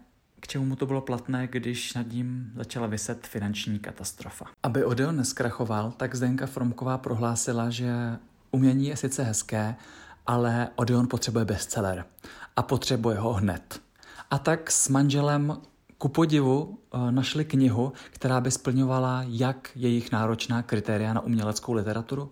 k 0.45 0.47
čemu 0.47 0.65
mu 0.65 0.75
to 0.75 0.85
bylo 0.85 1.01
platné, 1.01 1.47
když 1.47 1.93
nad 1.93 2.11
ním 2.11 2.51
začala 2.55 2.87
vyset 2.87 3.27
finanční 3.27 3.79
katastrofa. 3.79 4.45
Aby 4.63 4.85
Odeon 4.85 5.15
neskrachoval, 5.15 5.91
tak 5.91 6.15
Zdenka 6.15 6.45
Fromková 6.45 6.97
prohlásila, 6.97 7.69
že 7.69 8.17
umění 8.51 8.87
je 8.87 8.97
sice 8.97 9.23
hezké, 9.23 9.75
ale 10.25 10.69
Odeon 10.75 11.07
potřebuje 11.07 11.45
bestseller 11.45 12.05
a 12.55 12.61
potřebuje 12.61 13.17
ho 13.17 13.33
hned. 13.33 13.81
A 14.31 14.37
tak 14.37 14.71
s 14.71 14.89
manželem 14.89 15.61
ku 15.97 16.09
podivu 16.09 16.77
eh, 16.93 17.11
našli 17.11 17.45
knihu, 17.45 17.93
která 18.11 18.41
by 18.41 18.51
splňovala 18.51 19.23
jak 19.27 19.71
jejich 19.75 20.11
náročná 20.11 20.63
kritéria 20.63 21.13
na 21.13 21.21
uměleckou 21.21 21.73
literaturu, 21.73 22.31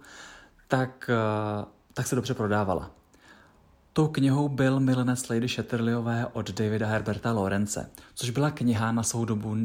tak, 0.68 1.10
eh, 1.10 1.66
tak 1.94 2.08
se 2.08 2.16
dobře 2.16 2.34
prodávala. 2.34 2.92
Tou 3.96 4.08
knihou 4.08 4.50
byl 4.50 4.80
Milenec 4.80 5.30
Lady 5.30 5.48
Shatterleyové 5.48 6.28
od 6.34 6.52
Davida 6.52 6.88
Herberta 6.88 7.32
Lorence, 7.32 7.90
což 8.16 8.30
byla 8.30 8.52
kniha 8.52 8.92
na 8.92 9.04
svou 9.04 9.26
dobu 9.26 9.56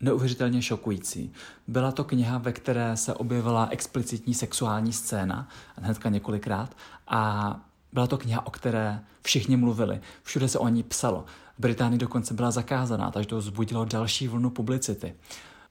neuvěřitelně 0.00 0.62
šokující. 0.62 1.32
Byla 1.66 1.92
to 1.92 2.04
kniha, 2.04 2.38
ve 2.38 2.52
které 2.52 2.96
se 2.96 3.14
objevila 3.14 3.68
explicitní 3.70 4.34
sexuální 4.34 4.92
scéna, 4.92 5.48
hnedka 5.76 6.08
několikrát, 6.08 6.76
a 7.08 7.60
byla 7.92 8.06
to 8.06 8.18
kniha, 8.18 8.46
o 8.46 8.50
které 8.50 9.00
všichni 9.22 9.56
mluvili, 9.56 10.00
všude 10.22 10.48
se 10.48 10.58
o 10.58 10.68
ní 10.68 10.82
psalo. 10.82 11.24
V 11.58 11.60
Británii 11.60 11.98
dokonce 11.98 12.34
byla 12.34 12.50
zakázaná, 12.50 13.10
takže 13.10 13.28
to 13.28 13.38
vzbudilo 13.38 13.84
další 13.84 14.28
vlnu 14.28 14.50
publicity. 14.50 15.14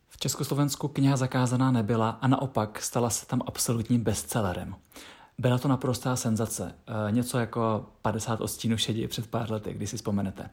V 0.09 0.17
Československu 0.17 0.87
kniha 0.87 1.17
zakázaná 1.17 1.71
nebyla 1.71 2.09
a 2.09 2.27
naopak 2.27 2.81
stala 2.81 3.09
se 3.09 3.25
tam 3.25 3.41
absolutním 3.47 4.01
bestsellerem. 4.01 4.75
Byla 5.41 5.57
to 5.57 5.67
naprostá 5.67 6.15
senzace. 6.15 6.75
E, 7.07 7.11
něco 7.11 7.39
jako 7.39 7.89
50 8.01 8.41
ostínů 8.41 8.77
šedí 8.77 9.07
před 9.07 9.27
pár 9.27 9.51
lety, 9.51 9.73
když 9.73 9.89
si 9.89 9.97
vzpomenete. 9.97 10.49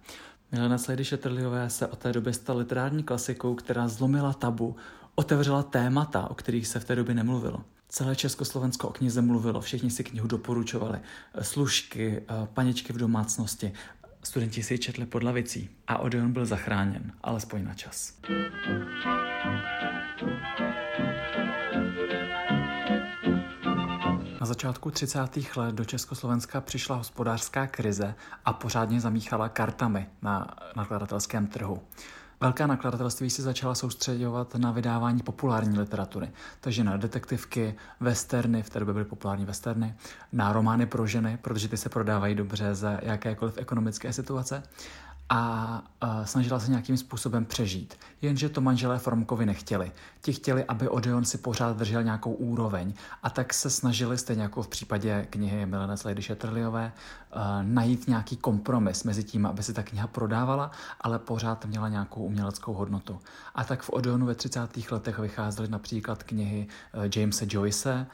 Milena 0.53 0.79
Slady 0.79 1.05
Shetterlyové 1.05 1.71
se 1.71 1.87
od 1.87 1.99
té 1.99 2.13
doby 2.13 2.33
stala 2.33 2.59
literární 2.59 3.03
klasikou, 3.03 3.55
která 3.55 3.89
zlomila 3.89 4.33
tabu, 4.33 4.77
otevřela 5.15 5.63
témata, 5.63 6.31
o 6.31 6.35
kterých 6.35 6.67
se 6.67 6.81
v 6.81 6.85
té 6.85 6.97
době 6.97 7.15
nemluvilo. 7.15 7.65
Celé 7.89 8.17
Československo 8.17 8.89
o 8.89 8.93
knize 8.93 9.23
mluvilo, 9.23 9.61
všichni 9.61 9.91
si 9.91 10.05
knihu 10.05 10.27
doporučovali. 10.27 10.99
Služky, 11.43 12.17
e, 12.17 12.47
paničky 12.47 12.93
v 12.93 12.99
domácnosti, 12.99 13.73
studenti 14.23 14.63
si 14.63 14.75
ji 14.75 14.79
četli 14.79 15.07
pod 15.07 15.23
lavicí 15.23 15.71
a 15.87 15.99
Odeon 15.99 16.33
byl 16.33 16.47
zachráněn, 16.47 17.13
alespoň 17.23 17.65
na 17.65 17.75
čas. 17.75 18.13
Na 24.45 24.49
začátku 24.49 24.91
30. 24.91 25.21
let 25.57 25.75
do 25.75 25.85
Československa 25.85 26.61
přišla 26.61 26.97
hospodářská 26.97 27.67
krize 27.67 28.15
a 28.45 28.53
pořádně 28.53 29.01
zamíchala 29.01 29.49
kartami 29.49 30.07
na 30.23 30.57
nakladatelském 30.77 31.47
trhu. 31.47 31.83
Velká 32.41 32.67
nakladatelství 32.67 33.31
se 33.31 33.43
začala 33.43 33.75
soustředovat 33.75 34.55
na 34.55 34.71
vydávání 34.71 35.23
populární 35.23 35.79
literatury, 35.79 36.31
takže 36.61 36.85
na 36.85 36.97
detektivky, 36.97 37.75
westerny, 38.01 38.63
v 38.63 38.71
té 38.71 38.79
době 38.79 38.95
byly 38.95 39.05
populární 39.05 39.45
westerny, 39.45 39.95
na 40.33 40.53
romány 40.53 40.87
pro 40.87 41.07
ženy, 41.07 41.39
protože 41.43 41.69
ty 41.69 41.77
se 41.77 41.89
prodávají 41.89 42.35
dobře 42.35 42.75
za 42.75 42.99
jakékoliv 43.03 43.59
ekonomické 43.59 44.13
situace 44.13 44.63
a 45.29 45.83
uh, 46.03 46.25
snažila 46.25 46.59
se 46.59 46.71
nějakým 46.71 46.97
způsobem 46.97 47.45
přežít. 47.45 47.95
Jenže 48.23 48.49
to 48.49 48.61
manželé 48.61 48.99
Formkovi 48.99 49.47
nechtěli. 49.47 49.93
Ti 50.21 50.33
chtěli, 50.33 50.65
aby 50.65 50.89
Odeon 50.89 51.25
si 51.25 51.39
pořád 51.39 51.77
držel 51.77 52.03
nějakou 52.03 52.33
úroveň 52.33 52.93
a 53.23 53.31
tak 53.31 53.55
se 53.55 53.71
snažili, 53.71 54.19
stejně 54.19 54.43
jako 54.43 54.63
v 54.63 54.69
případě 54.69 55.27
knihy 55.31 55.67
Milenec 55.67 56.05
Lady 56.05 56.23
Shatterleyové, 56.23 56.93
uh, 57.37 57.43
najít 57.63 58.09
nějaký 58.09 58.37
kompromis 58.37 59.05
mezi 59.05 59.25
tím, 59.25 59.47
aby 59.47 59.63
si 59.63 59.73
ta 59.73 59.83
kniha 59.83 60.07
prodávala, 60.07 60.71
ale 61.01 61.19
pořád 61.19 61.65
měla 61.65 61.89
nějakou 61.89 62.25
uměleckou 62.25 62.73
hodnotu. 62.73 63.21
A 63.55 63.65
tak 63.65 63.83
v 63.83 63.91
Odeonu 63.91 64.27
ve 64.27 64.35
30. 64.35 64.91
letech 64.91 65.19
vycházely 65.19 65.69
například 65.69 66.23
knihy 66.23 66.67
uh, 66.95 67.05
Jamesa 67.17 67.47
Joyce, 67.49 68.07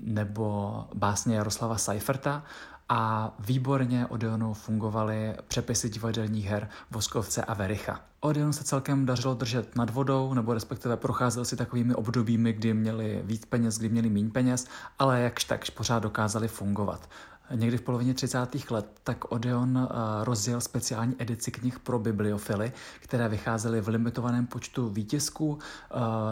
nebo 0.00 0.84
básně 0.94 1.36
Jaroslava 1.36 1.78
Seiferta 1.78 2.42
a 2.88 3.34
výborně 3.38 4.06
Odeonu 4.06 4.54
fungovaly 4.54 5.34
přepisy 5.48 5.88
divadelních 5.90 6.46
her 6.46 6.68
Voskovce 6.90 7.44
a 7.44 7.54
Vericha. 7.54 8.00
Odeonu 8.20 8.52
se 8.52 8.64
celkem 8.64 9.06
dařilo 9.06 9.34
držet 9.34 9.76
nad 9.76 9.90
vodou, 9.90 10.34
nebo 10.34 10.54
respektive 10.54 10.96
procházel 10.96 11.44
si 11.44 11.56
takovými 11.56 11.94
obdobími, 11.94 12.52
kdy 12.52 12.74
měli 12.74 13.22
víc 13.24 13.44
peněz, 13.44 13.78
kdy 13.78 13.88
měli 13.88 14.10
méně 14.10 14.30
peněz, 14.30 14.66
ale 14.98 15.20
jakž 15.20 15.44
takž 15.44 15.70
pořád 15.70 15.98
dokázali 15.98 16.48
fungovat 16.48 17.08
někdy 17.54 17.76
v 17.76 17.82
polovině 17.82 18.14
30. 18.14 18.70
let, 18.70 18.86
tak 19.04 19.32
Odeon 19.32 19.76
uh, 19.76 19.88
rozjel 20.24 20.60
speciální 20.60 21.14
edici 21.18 21.50
knih 21.50 21.78
pro 21.78 21.98
bibliofily, 21.98 22.72
které 23.00 23.28
vycházely 23.28 23.80
v 23.80 23.88
limitovaném 23.88 24.46
počtu 24.46 24.88
výtisků 24.88 25.48
uh, 25.48 25.58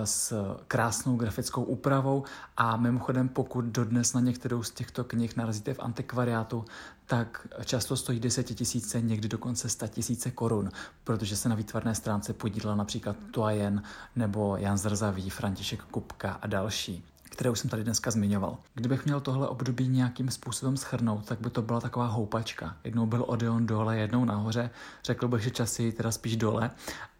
s 0.04 0.34
krásnou 0.68 1.16
grafickou 1.16 1.62
úpravou 1.62 2.24
a 2.56 2.76
mimochodem 2.76 3.28
pokud 3.28 3.64
dodnes 3.64 4.12
na 4.12 4.20
některou 4.20 4.62
z 4.62 4.70
těchto 4.70 5.04
knih 5.04 5.36
narazíte 5.36 5.74
v 5.74 5.80
antikvariátu, 5.80 6.64
tak 7.06 7.48
často 7.64 7.96
stojí 7.96 8.20
tisíce, 8.54 9.00
někdy 9.00 9.28
dokonce 9.28 9.88
tisíce 9.88 10.30
korun, 10.30 10.70
protože 11.04 11.36
se 11.36 11.48
na 11.48 11.54
výtvarné 11.54 11.94
stránce 11.94 12.32
podílel 12.32 12.76
například 12.76 13.16
Toajen 13.30 13.82
nebo 14.16 14.56
Jan 14.56 14.78
Zrzavý, 14.78 15.30
František 15.30 15.82
Kupka 15.82 16.32
a 16.42 16.46
další 16.46 17.09
které 17.30 17.50
už 17.50 17.58
jsem 17.58 17.70
tady 17.70 17.84
dneska 17.84 18.10
zmiňoval. 18.10 18.56
Kdybych 18.74 19.04
měl 19.04 19.20
tohle 19.20 19.48
období 19.48 19.88
nějakým 19.88 20.30
způsobem 20.30 20.76
schrnout, 20.76 21.26
tak 21.26 21.40
by 21.40 21.50
to 21.50 21.62
byla 21.62 21.80
taková 21.80 22.06
houpačka. 22.06 22.76
Jednou 22.84 23.06
byl 23.06 23.24
Odeon 23.26 23.66
dole, 23.66 23.98
jednou 23.98 24.24
nahoře. 24.24 24.70
Řekl 25.04 25.28
bych, 25.28 25.42
že 25.42 25.50
časy 25.50 25.92
teda 25.92 26.10
spíš 26.10 26.36
dole, 26.36 26.70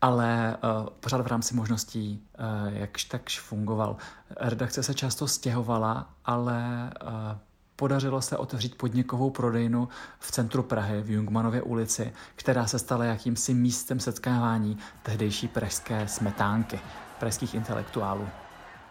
ale 0.01 0.57
uh, 0.65 0.89
pořád 1.01 1.21
v 1.21 1.27
rámci 1.27 1.55
možností, 1.55 2.23
uh, 2.39 2.73
jakž 2.73 3.05
takž 3.05 3.41
fungoval. 3.41 3.97
Redakce 4.37 4.83
se 4.83 4.95
často 4.95 5.29
stěhovala, 5.29 6.11
ale 6.25 6.91
uh, 7.03 7.11
podařilo 7.77 8.23
se 8.23 8.37
otevřít 8.37 8.75
podnikovou 8.75 9.31
prodejnu 9.31 9.89
v 10.19 10.31
centru 10.31 10.63
Prahy 10.63 11.03
v 11.03 11.11
Jungmanově 11.11 11.63
ulici, 11.63 12.13
která 12.37 12.67
se 12.67 12.79
stala 12.79 13.05
jakýmsi 13.05 13.55
místem 13.55 14.01
setkávání 14.01 14.79
tehdejší 15.03 15.49
pražské 15.49 16.09
smetánky, 16.09 16.81
pražských 17.19 17.55
intelektuálů. 17.55 18.29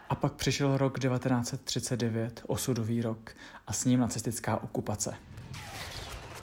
A 0.10 0.16
pak 0.16 0.34
přišel 0.34 0.78
rok 0.78 1.00
1939, 1.00 2.44
osudový 2.48 3.02
rok, 3.02 3.32
a 3.68 3.74
s 3.74 3.86
ním 3.86 4.00
nacistická 4.00 4.64
okupace. 4.64 5.16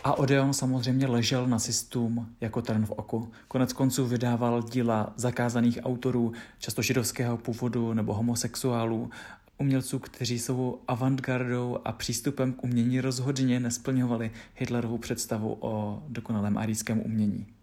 A 0.05 0.13
Odeon 0.13 0.55
samozřejmě 0.55 1.07
ležel 1.07 1.47
nacistům 1.47 2.29
jako 2.41 2.63
trn 2.63 2.87
v 2.87 2.91
oku. 2.91 3.31
Konec 3.49 3.73
konců 3.73 4.07
vydával 4.07 4.63
díla 4.63 5.13
zakázaných 5.17 5.79
autorů, 5.83 6.33
často 6.59 6.83
židovského 6.83 7.37
původu 7.37 7.95
nebo 7.95 8.15
homosexuálů, 8.15 9.11
umělců, 9.59 9.99
kteří 9.99 10.39
svou 10.39 10.81
avantgardou 10.89 11.79
a 11.85 11.93
přístupem 11.93 12.53
k 12.53 12.65
umění 12.65 13.01
rozhodně 13.01 13.61
nesplňovali 13.61 14.31
Hitlerovu 14.55 14.99
představu 14.99 15.57
o 15.61 16.03
dokonalém 16.09 16.59
arijském 16.59 17.01
umění. 17.01 17.56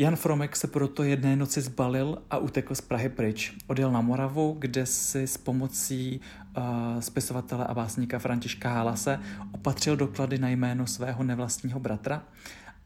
Jan 0.00 0.16
Fromek 0.16 0.56
se 0.56 0.66
proto 0.66 1.02
jedné 1.02 1.36
noci 1.36 1.60
zbalil 1.60 2.22
a 2.30 2.38
utekl 2.38 2.74
z 2.74 2.80
Prahy 2.80 3.08
pryč. 3.08 3.56
Odjel 3.66 3.92
na 3.92 4.00
Moravu, 4.00 4.56
kde 4.58 4.86
si 4.86 5.26
s 5.26 5.36
pomocí 5.36 6.20
uh, 6.56 7.00
spisovatele 7.00 7.66
a 7.66 7.74
básníka 7.74 8.18
Františka 8.18 8.68
Halase 8.68 9.20
opatřil 9.52 9.96
doklady 9.96 10.38
na 10.38 10.48
jméno 10.48 10.86
svého 10.86 11.24
nevlastního 11.24 11.80
bratra 11.80 12.22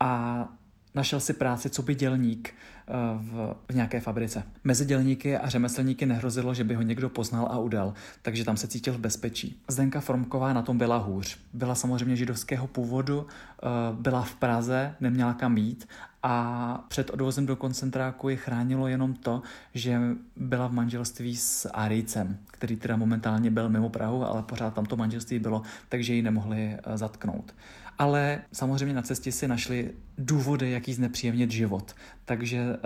a 0.00 0.48
našel 0.94 1.20
si 1.20 1.32
práci 1.32 1.70
co 1.70 1.82
by 1.82 1.94
dělník 1.94 2.54
uh, 2.88 2.94
v, 3.22 3.56
nějaké 3.74 4.00
fabrice. 4.00 4.42
Mezi 4.64 4.84
dělníky 4.84 5.36
a 5.36 5.48
řemeslníky 5.48 6.06
nehrozilo, 6.06 6.54
že 6.54 6.64
by 6.64 6.74
ho 6.74 6.82
někdo 6.82 7.08
poznal 7.08 7.46
a 7.50 7.58
udal, 7.58 7.94
takže 8.22 8.44
tam 8.44 8.56
se 8.56 8.68
cítil 8.68 8.92
v 8.92 8.98
bezpečí. 8.98 9.62
Zdenka 9.68 10.00
Fromková 10.00 10.52
na 10.52 10.62
tom 10.62 10.78
byla 10.78 10.96
hůř. 10.96 11.38
Byla 11.52 11.74
samozřejmě 11.74 12.16
židovského 12.16 12.66
původu, 12.66 13.18
uh, 13.20 13.98
byla 14.00 14.22
v 14.22 14.34
Praze, 14.34 14.94
neměla 15.00 15.34
kam 15.34 15.58
jít 15.58 15.88
a 16.22 16.84
před 16.88 17.10
odvozem 17.10 17.46
do 17.46 17.56
koncentráku 17.56 18.28
je 18.28 18.36
chránilo 18.36 18.88
jenom 18.88 19.14
to, 19.14 19.42
že 19.74 20.00
byla 20.36 20.66
v 20.66 20.72
manželství 20.72 21.36
s 21.36 21.68
Arijcem, 21.68 22.38
který 22.50 22.76
teda 22.76 22.96
momentálně 22.96 23.50
byl 23.50 23.68
mimo 23.68 23.88
Prahu, 23.88 24.24
ale 24.24 24.42
pořád 24.42 24.74
tam 24.74 24.86
to 24.86 24.96
manželství 24.96 25.38
bylo, 25.38 25.62
takže 25.88 26.14
ji 26.14 26.22
nemohli 26.22 26.76
eh, 26.82 26.98
zatknout. 26.98 27.54
Ale 27.98 28.42
samozřejmě 28.52 28.94
na 28.94 29.02
cestě 29.02 29.32
si 29.32 29.48
našli 29.48 29.90
důvody, 30.18 30.70
jaký 30.70 30.94
znepříjemnit 30.94 31.50
život. 31.50 31.94
Takže 32.24 32.62
uh, 32.64 32.78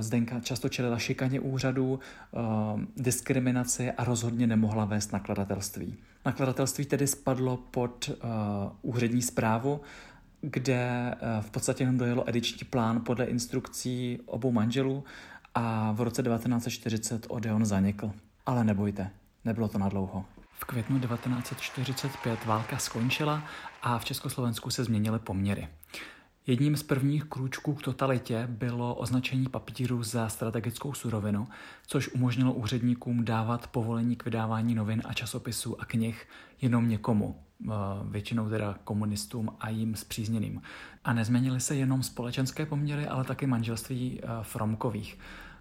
Zdenka 0.00 0.40
často 0.40 0.68
čelila 0.68 0.98
šikaně 0.98 1.40
úřadů, 1.40 2.00
uh, 2.30 2.40
diskriminaci 2.96 3.90
a 3.90 4.04
rozhodně 4.04 4.46
nemohla 4.46 4.84
vést 4.84 5.12
nakladatelství. 5.12 5.96
Nakladatelství 6.26 6.84
tedy 6.84 7.06
spadlo 7.06 7.56
pod 7.56 8.08
uh, 8.08 8.14
úřední 8.82 9.22
zprávu, 9.22 9.80
kde 10.40 11.14
uh, 11.14 11.44
v 11.44 11.50
podstatě 11.50 11.82
jenom 11.82 11.98
dojelo 11.98 12.28
ediční 12.28 12.66
plán 12.70 13.00
podle 13.04 13.24
instrukcí 13.24 14.18
obou 14.26 14.52
manželů 14.52 15.04
a 15.54 15.92
v 15.92 16.00
roce 16.00 16.22
1940 16.22 17.26
Odeon 17.28 17.66
zanikl. 17.66 18.12
Ale 18.46 18.64
nebojte, 18.64 19.10
nebylo 19.44 19.68
to 19.68 19.78
nadlouho. 19.78 20.24
V 20.60 20.64
květnu 20.64 20.98
1945 20.98 22.44
válka 22.44 22.78
skončila 22.78 23.42
a 23.82 23.98
v 23.98 24.04
Československu 24.04 24.70
se 24.70 24.84
změnily 24.84 25.18
poměry. 25.18 25.68
Jedním 26.46 26.76
z 26.76 26.82
prvních 26.82 27.24
krůčků 27.24 27.74
k 27.74 27.82
totalitě 27.82 28.46
bylo 28.50 28.94
označení 28.94 29.46
papíru 29.48 30.02
za 30.02 30.28
strategickou 30.28 30.92
surovinu, 30.94 31.48
což 31.86 32.08
umožnilo 32.08 32.52
úředníkům 32.52 33.24
dávat 33.24 33.66
povolení 33.66 34.16
k 34.16 34.24
vydávání 34.24 34.74
novin 34.74 35.02
a 35.04 35.12
časopisů 35.12 35.80
a 35.80 35.84
knih 35.84 36.28
jenom 36.60 36.88
někomu, 36.88 37.40
eh, 37.64 37.68
většinou 38.10 38.48
teda 38.48 38.78
komunistům 38.84 39.50
a 39.60 39.68
jim 39.68 39.94
zpřízněným. 39.94 40.62
A 41.04 41.12
nezměnily 41.12 41.60
se 41.60 41.76
jenom 41.76 42.02
společenské 42.02 42.66
poměry, 42.66 43.06
ale 43.06 43.24
taky 43.24 43.46
manželství 43.46 44.20
eh, 44.22 44.26
Fromkových. 44.42 45.18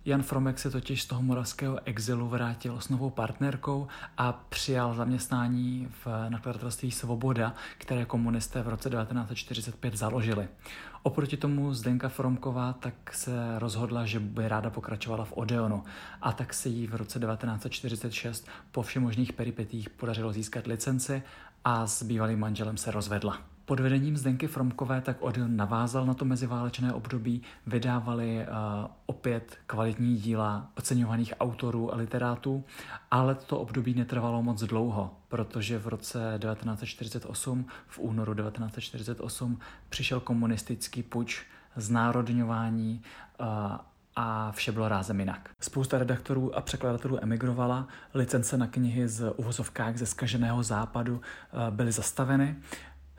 Jan 0.10 0.24
Fromek 0.24 0.60
se 0.60 0.72
totiž 0.72 1.02
z 1.02 1.06
toho 1.06 1.22
moravského 1.22 1.80
exilu 1.86 2.28
vrátil 2.28 2.82
s 2.82 2.90
novou 2.90 3.10
partnerkou 3.10 3.88
a 4.18 4.34
přijal 4.34 4.94
zaměstnání 4.94 5.88
v 6.06 6.30
nakladatelství 6.30 6.92
Svoboda, 6.92 7.54
které 7.78 8.06
komunisté 8.06 8.62
v 8.62 8.68
roce 8.68 8.90
1945 8.90 9.96
založili. 9.96 10.48
Oproti 11.04 11.38
tomu 11.38 11.74
Zdenka 11.74 12.10
Fromková 12.10 12.74
tak 12.74 13.14
se 13.14 13.60
rozhodla, 13.60 14.06
že 14.06 14.20
by 14.20 14.48
ráda 14.48 14.70
pokračovala 14.70 15.26
v 15.26 15.34
Odeonu 15.34 15.84
a 16.22 16.32
tak 16.32 16.54
se 16.54 16.70
jí 16.70 16.88
v 16.88 16.96
roce 16.96 17.20
1946 17.20 18.48
po 18.72 18.82
všemožných 18.82 19.34
peripetích 19.34 19.90
podařilo 19.90 20.34
získat 20.34 20.68
licenci 20.68 21.24
a 21.66 21.88
s 21.88 22.04
bývalým 22.04 22.40
manželem 22.40 22.78
se 22.78 22.92
rozvedla. 22.92 23.38
Pod 23.70 23.80
vedením 23.80 24.18
Zdenky 24.18 24.48
Fromkové 24.48 25.02
tak 25.02 25.18
Odeon 25.20 25.56
navázal 25.56 26.06
na 26.06 26.14
to 26.14 26.26
meziválečné 26.26 26.94
období, 26.94 27.42
vydávali 27.68 28.38
uh, 28.38 28.92
opět 29.06 29.58
kvalitní 29.68 30.16
díla 30.18 30.72
oceňovaných 30.78 31.34
autorů 31.40 31.94
a 31.94 31.98
literátů, 31.98 32.64
ale 33.12 33.36
to 33.36 33.60
období 33.60 33.94
netrvalo 33.94 34.44
moc 34.44 34.64
dlouho, 34.64 35.14
protože 35.28 35.80
v 35.80 35.88
roce 35.88 36.40
1948, 36.42 37.66
v 37.88 38.00
únoru 38.00 38.34
1948, 38.34 39.60
přišel 39.90 40.20
komunistický 40.20 41.04
puč, 41.04 41.46
znárodňování 41.76 43.02
uh, 43.40 43.46
a 44.16 44.52
vše 44.52 44.72
bylo 44.72 44.88
rázem 44.88 45.20
jinak. 45.20 45.50
Spousta 45.60 45.98
redaktorů 45.98 46.56
a 46.56 46.62
překladatelů 46.62 47.24
emigrovala, 47.24 47.88
licence 48.14 48.58
na 48.58 48.68
knihy 48.68 49.08
z 49.08 49.34
uvozovkách 49.36 49.98
ze 49.98 50.06
skaženého 50.06 50.64
západu 50.64 51.22
byly 51.70 51.92
zastaveny 51.92 52.56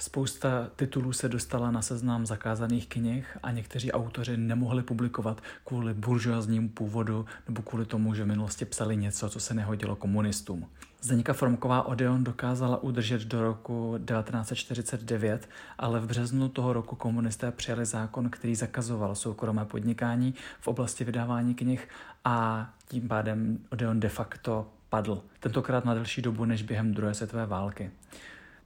Spousta 0.01 0.71
titulů 0.77 1.13
se 1.13 1.29
dostala 1.29 1.71
na 1.71 1.83
seznam 1.83 2.27
zakázaných 2.27 2.89
knih 2.89 3.39
a 3.43 3.51
někteří 3.51 3.93
autoři 3.93 4.37
nemohli 4.37 4.83
publikovat 4.83 5.41
kvůli 5.65 5.95
buržoaznímu 5.95 6.69
původu 6.69 7.27
nebo 7.49 7.63
kvůli 7.63 7.87
tomu, 7.87 8.15
že 8.15 8.25
v 8.25 8.27
minulosti 8.27 8.65
psali 8.65 8.97
něco, 8.97 9.29
co 9.29 9.41
se 9.41 9.55
nehodilo 9.55 9.97
komunistům. 9.97 10.67
Zdeníka 11.01 11.33
Formková 11.33 11.83
Odeon 11.83 12.25
dokázala 12.25 12.83
udržet 12.83 13.23
do 13.23 13.43
roku 13.43 13.99
1949, 13.99 15.49
ale 15.79 16.01
v 16.01 16.07
březnu 16.07 16.49
toho 16.49 16.73
roku 16.73 16.97
komunisté 16.97 17.51
přijali 17.53 17.87
zákon, 17.87 18.31
který 18.31 18.55
zakazoval 18.55 19.15
soukromé 19.15 19.65
podnikání 19.65 20.35
v 20.61 20.69
oblasti 20.69 21.05
vydávání 21.05 21.55
knih 21.55 21.89
a 22.25 22.69
tím 22.89 23.09
pádem 23.09 23.59
Odeon 23.71 24.01
de 24.01 24.09
facto 24.09 24.69
padl. 24.89 25.23
Tentokrát 25.41 25.85
na 25.85 25.95
delší 25.95 26.23
dobu 26.23 26.45
než 26.45 26.63
během 26.63 26.95
druhé 26.95 27.15
světové 27.15 27.47
války. 27.47 27.91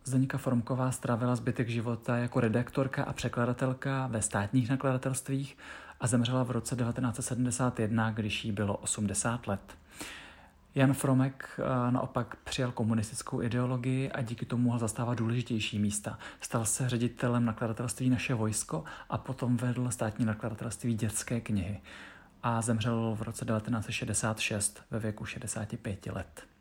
Zdeníka 0.06 0.38
Formková 0.38 0.90
strávila 0.92 1.36
zbytek 1.36 1.68
života 1.68 2.16
jako 2.16 2.40
redaktorka 2.40 3.04
a 3.04 3.12
překladatelka 3.12 4.06
ve 4.06 4.22
státních 4.22 4.70
nakladatelstvích 4.70 5.56
a 6.00 6.06
zemřela 6.06 6.42
v 6.42 6.50
roce 6.50 6.76
1971, 6.76 8.10
když 8.10 8.44
jí 8.44 8.52
bylo 8.52 8.76
80 8.76 9.46
let. 9.46 9.78
Jan 10.74 10.94
Fromek 10.94 11.48
eh, 11.58 11.92
naopak 11.92 12.36
přijal 12.36 12.72
komunistickou 12.72 13.42
ideologii 13.42 14.10
a 14.10 14.22
díky 14.22 14.46
tomu 14.46 14.62
mohl 14.62 14.78
zastávat 14.78 15.18
důležitější 15.18 15.78
místa. 15.78 16.18
Stal 16.40 16.64
se 16.64 16.88
ředitelem 16.88 17.44
nakladatelství 17.44 18.10
Naše 18.10 18.34
vojsko 18.34 18.84
a 19.08 19.18
potom 19.18 19.56
vedl 19.56 19.90
státní 19.90 20.24
nakladatelství 20.24 20.94
dětské 20.94 21.40
knihy 21.40 21.80
a 22.42 22.62
zemřel 22.62 23.16
v 23.18 23.22
roce 23.22 23.44
1966 23.44 24.82
ve 24.90 24.98
věku 24.98 25.24
65 25.24 26.06
let. 26.06 26.53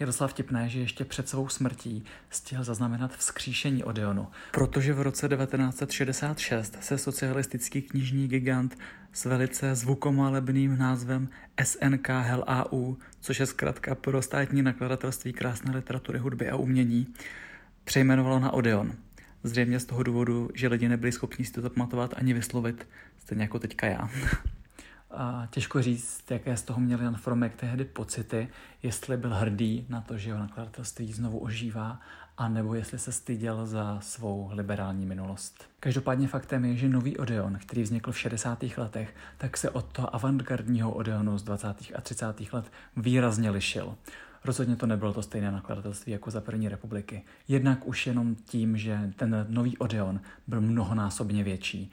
Je 0.00 0.06
docela 0.06 0.28
vtipné, 0.28 0.68
že 0.68 0.80
ještě 0.80 1.04
před 1.04 1.28
svou 1.28 1.48
smrtí 1.48 2.04
stihl 2.30 2.64
zaznamenat 2.64 3.16
vzkříšení 3.16 3.84
Odeonu, 3.84 4.28
protože 4.50 4.92
v 4.92 5.00
roce 5.00 5.28
1966 5.28 6.76
se 6.80 6.98
socialistický 6.98 7.82
knižní 7.82 8.28
gigant 8.28 8.78
s 9.12 9.24
velice 9.24 9.74
zvukomalebným 9.74 10.78
názvem 10.78 11.28
SNK 11.64 12.08
HLAU, 12.08 12.96
což 13.20 13.40
je 13.40 13.46
zkrátka 13.46 13.94
pro 13.94 14.22
státní 14.22 14.62
nakladatelství 14.62 15.32
krásné 15.32 15.76
literatury, 15.76 16.18
hudby 16.18 16.50
a 16.50 16.56
umění, 16.56 17.06
přejmenovalo 17.84 18.38
na 18.38 18.50
Odeon. 18.50 18.92
Zřejmě 19.44 19.80
z 19.80 19.84
toho 19.84 20.02
důvodu, 20.02 20.50
že 20.54 20.68
lidi 20.68 20.88
nebyli 20.88 21.12
schopni 21.12 21.44
si 21.44 21.52
to 21.52 21.70
pamatovat 21.70 22.14
ani 22.16 22.34
vyslovit, 22.34 22.88
stejně 23.18 23.42
jako 23.42 23.58
teďka 23.58 23.86
já. 23.86 24.10
A 25.14 25.48
těžko 25.50 25.82
říct, 25.82 26.30
jaké 26.30 26.56
z 26.56 26.62
toho 26.62 26.80
měl 26.80 27.00
Jan 27.00 27.16
Fromek 27.16 27.56
tehdy 27.56 27.84
pocity, 27.84 28.48
jestli 28.82 29.16
byl 29.16 29.34
hrdý 29.34 29.86
na 29.88 30.00
to, 30.00 30.18
že 30.18 30.30
jeho 30.30 30.40
nakladatelství 30.40 31.12
znovu 31.12 31.38
ožívá, 31.38 32.00
a 32.38 32.48
nebo 32.48 32.74
jestli 32.74 32.98
se 32.98 33.12
styděl 33.12 33.66
za 33.66 34.00
svou 34.00 34.50
liberální 34.52 35.06
minulost. 35.06 35.64
Každopádně 35.80 36.28
faktem 36.28 36.64
je, 36.64 36.76
že 36.76 36.88
nový 36.88 37.16
Odeon, 37.16 37.58
který 37.58 37.82
vznikl 37.82 38.12
v 38.12 38.18
60. 38.18 38.64
letech, 38.76 39.14
tak 39.38 39.56
se 39.56 39.70
od 39.70 39.84
toho 39.92 40.14
avantgardního 40.14 40.92
Odeonu 40.92 41.38
z 41.38 41.42
20. 41.42 41.68
a 41.94 42.00
30. 42.00 42.52
let 42.52 42.72
výrazně 42.96 43.50
lišil. 43.50 43.96
Rozhodně 44.44 44.76
to 44.76 44.86
nebylo 44.86 45.12
to 45.12 45.22
stejné 45.22 45.50
nakladatelství 45.50 46.12
jako 46.12 46.30
za 46.30 46.40
první 46.40 46.68
republiky. 46.68 47.24
Jednak 47.48 47.86
už 47.86 48.06
jenom 48.06 48.34
tím, 48.34 48.76
že 48.76 49.12
ten 49.16 49.46
nový 49.48 49.78
Odeon 49.78 50.20
byl 50.46 50.60
mnohonásobně 50.60 51.44
větší 51.44 51.90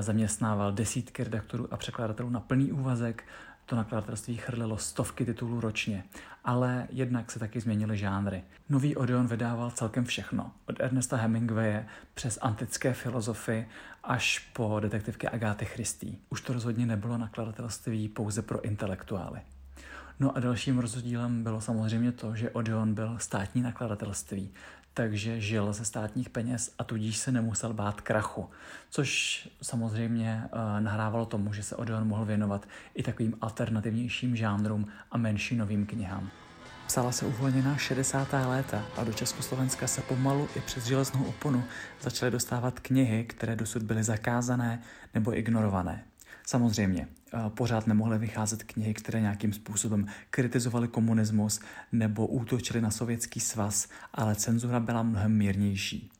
zaměstnával 0.00 0.72
desítky 0.72 1.24
redaktorů 1.24 1.68
a 1.70 1.76
překladatelů 1.76 2.30
na 2.30 2.40
plný 2.40 2.72
úvazek, 2.72 3.24
to 3.66 3.76
nakladatelství 3.76 4.36
chrlilo 4.36 4.78
stovky 4.78 5.24
titulů 5.24 5.60
ročně, 5.60 6.04
ale 6.44 6.86
jednak 6.90 7.30
se 7.30 7.38
taky 7.38 7.60
změnily 7.60 7.98
žánry. 7.98 8.44
Nový 8.68 8.96
Odeon 8.96 9.26
vydával 9.26 9.70
celkem 9.70 10.04
všechno, 10.04 10.52
od 10.66 10.80
Ernesta 10.80 11.16
Hemingwaye 11.16 11.86
přes 12.14 12.38
antické 12.42 12.94
filozofy 12.94 13.66
až 14.04 14.38
po 14.38 14.80
detektivky 14.80 15.28
Agáty 15.28 15.64
Christy. 15.64 16.18
Už 16.28 16.40
to 16.40 16.52
rozhodně 16.52 16.86
nebylo 16.86 17.18
nakladatelství 17.18 18.08
pouze 18.08 18.42
pro 18.42 18.64
intelektuály. 18.64 19.40
No 20.20 20.36
a 20.36 20.40
dalším 20.40 20.78
rozdílem 20.78 21.42
bylo 21.42 21.60
samozřejmě 21.60 22.12
to, 22.12 22.36
že 22.36 22.50
Odeon 22.50 22.94
byl 22.94 23.18
státní 23.18 23.62
nakladatelství, 23.62 24.50
takže 24.96 25.40
žil 25.40 25.72
ze 25.72 25.84
státních 25.84 26.30
peněz 26.30 26.74
a 26.78 26.84
tudíž 26.84 27.16
se 27.16 27.32
nemusel 27.32 27.74
bát 27.74 28.00
krachu, 28.00 28.50
což 28.90 29.48
samozřejmě 29.62 30.42
uh, 30.44 30.80
nahrávalo 30.80 31.26
tomu, 31.26 31.52
že 31.52 31.62
se 31.62 31.76
Odeon 31.76 32.06
mohl 32.08 32.24
věnovat 32.24 32.68
i 32.94 33.02
takovým 33.02 33.36
alternativnějším 33.40 34.36
žánrům 34.36 34.86
a 35.10 35.18
menšinovým 35.18 35.86
knihám. 35.86 36.30
Psala 36.86 37.12
se 37.12 37.26
uvolněná 37.26 37.76
60. 37.76 38.32
léta 38.32 38.84
a 38.96 39.04
do 39.04 39.12
Československa 39.12 39.86
se 39.86 40.00
pomalu 40.00 40.48
i 40.56 40.60
přes 40.60 40.84
železnou 40.84 41.24
oponu 41.24 41.64
začaly 42.00 42.30
dostávat 42.32 42.80
knihy, 42.80 43.24
které 43.24 43.56
dosud 43.56 43.82
byly 43.82 44.02
zakázané 44.02 44.82
nebo 45.14 45.38
ignorované. 45.38 46.04
Samozřejmě, 46.46 47.08
eh, 47.08 47.25
pořád 47.48 47.86
nemohly 47.86 48.18
vycházet 48.18 48.62
knihy, 48.62 48.94
které 48.94 49.20
nějakým 49.20 49.52
způsobem 49.52 50.06
kritizovaly 50.30 50.88
komunismus 50.88 51.60
nebo 51.92 52.26
útočily 52.26 52.80
na 52.80 52.90
sovětský 52.90 53.40
svaz, 53.40 53.88
ale 54.14 54.34
cenzura 54.34 54.80
byla 54.80 55.02
mnohem 55.02 55.36
mírnější. 55.36 56.10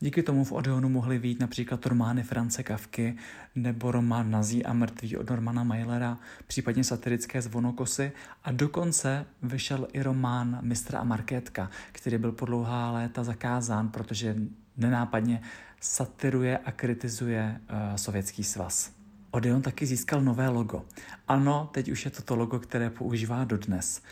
Díky 0.00 0.22
tomu 0.22 0.44
v 0.44 0.52
Odeonu 0.52 0.88
mohly 0.88 1.18
výjít 1.18 1.40
například 1.40 1.86
romány 1.86 2.22
France 2.22 2.62
Kavky 2.62 3.16
nebo 3.54 3.90
román 3.92 4.30
Nazí 4.30 4.64
a 4.64 4.72
mrtví 4.72 5.16
od 5.16 5.30
Normana 5.30 5.64
Mailera, 5.64 6.18
případně 6.46 6.84
satirické 6.84 7.42
zvonokosy 7.42 8.12
a 8.44 8.52
dokonce 8.52 9.26
vyšel 9.42 9.88
i 9.92 10.02
román 10.02 10.58
Mistra 10.62 10.98
a 10.98 11.04
Markétka, 11.04 11.70
který 11.92 12.18
byl 12.18 12.32
po 12.32 12.46
dlouhá 12.46 12.90
léta 12.90 13.24
zakázán, 13.24 13.88
protože 13.88 14.36
nenápadně 14.76 15.42
satiruje 15.80 16.58
a 16.58 16.72
kritizuje 16.72 17.60
uh, 17.60 17.96
sovětský 17.96 18.44
svaz. 18.44 18.95
Odeon 19.36 19.62
taky 19.62 19.86
získal 19.86 20.20
nové 20.20 20.48
logo. 20.48 20.84
Ano, 21.28 21.70
teď 21.72 21.90
už 21.90 22.04
je 22.04 22.10
to 22.10 22.22
to 22.22 22.36
logo, 22.36 22.58
které 22.58 22.90
používá 22.90 23.44
dodnes, 23.44 24.02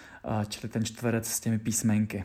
čili 0.48 0.68
ten 0.68 0.84
čtverec 0.84 1.28
s 1.28 1.40
těmi 1.40 1.58
písmenky. 1.58 2.24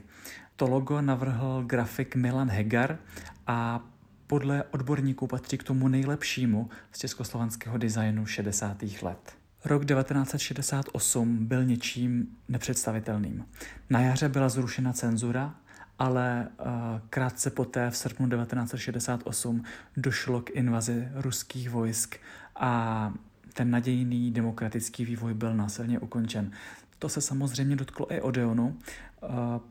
To 0.56 0.68
logo 0.68 1.02
navrhl 1.02 1.64
grafik 1.68 2.16
Milan 2.16 2.50
Hegar 2.50 2.98
a 3.48 3.84
podle 4.28 4.64
odborníků 4.64 5.28
patří 5.28 5.58
k 5.58 5.64
tomu 5.64 5.88
nejlepšímu 5.88 6.70
z 6.92 6.98
československého 6.98 7.78
designu 7.78 8.26
60. 8.26 8.78
let. 9.02 9.34
Rok 9.66 9.86
1968 9.86 11.46
byl 11.46 11.66
něčím 11.66 12.28
nepředstavitelným. 12.48 13.46
Na 13.90 14.00
jaře 14.00 14.30
byla 14.30 14.50
zrušena 14.50 14.94
cenzura, 14.94 15.56
ale 16.00 16.48
krátce 17.10 17.50
poté 17.50 17.90
v 17.90 17.98
srpnu 17.98 18.30
1968 18.30 19.64
došlo 19.98 20.42
k 20.42 20.50
invazi 20.50 21.08
ruských 21.14 21.70
vojsk 21.70 22.16
a 22.60 23.14
ten 23.54 23.72
nadějný 23.72 24.32
demokratický 24.32 25.06
vývoj 25.06 25.34
byl 25.34 25.56
násilně 25.56 26.00
ukončen. 26.00 26.52
To 27.00 27.10
se 27.10 27.22
samozřejmě 27.22 27.76
dotklo 27.76 28.14
i 28.14 28.22
Odeonu. 28.22 28.78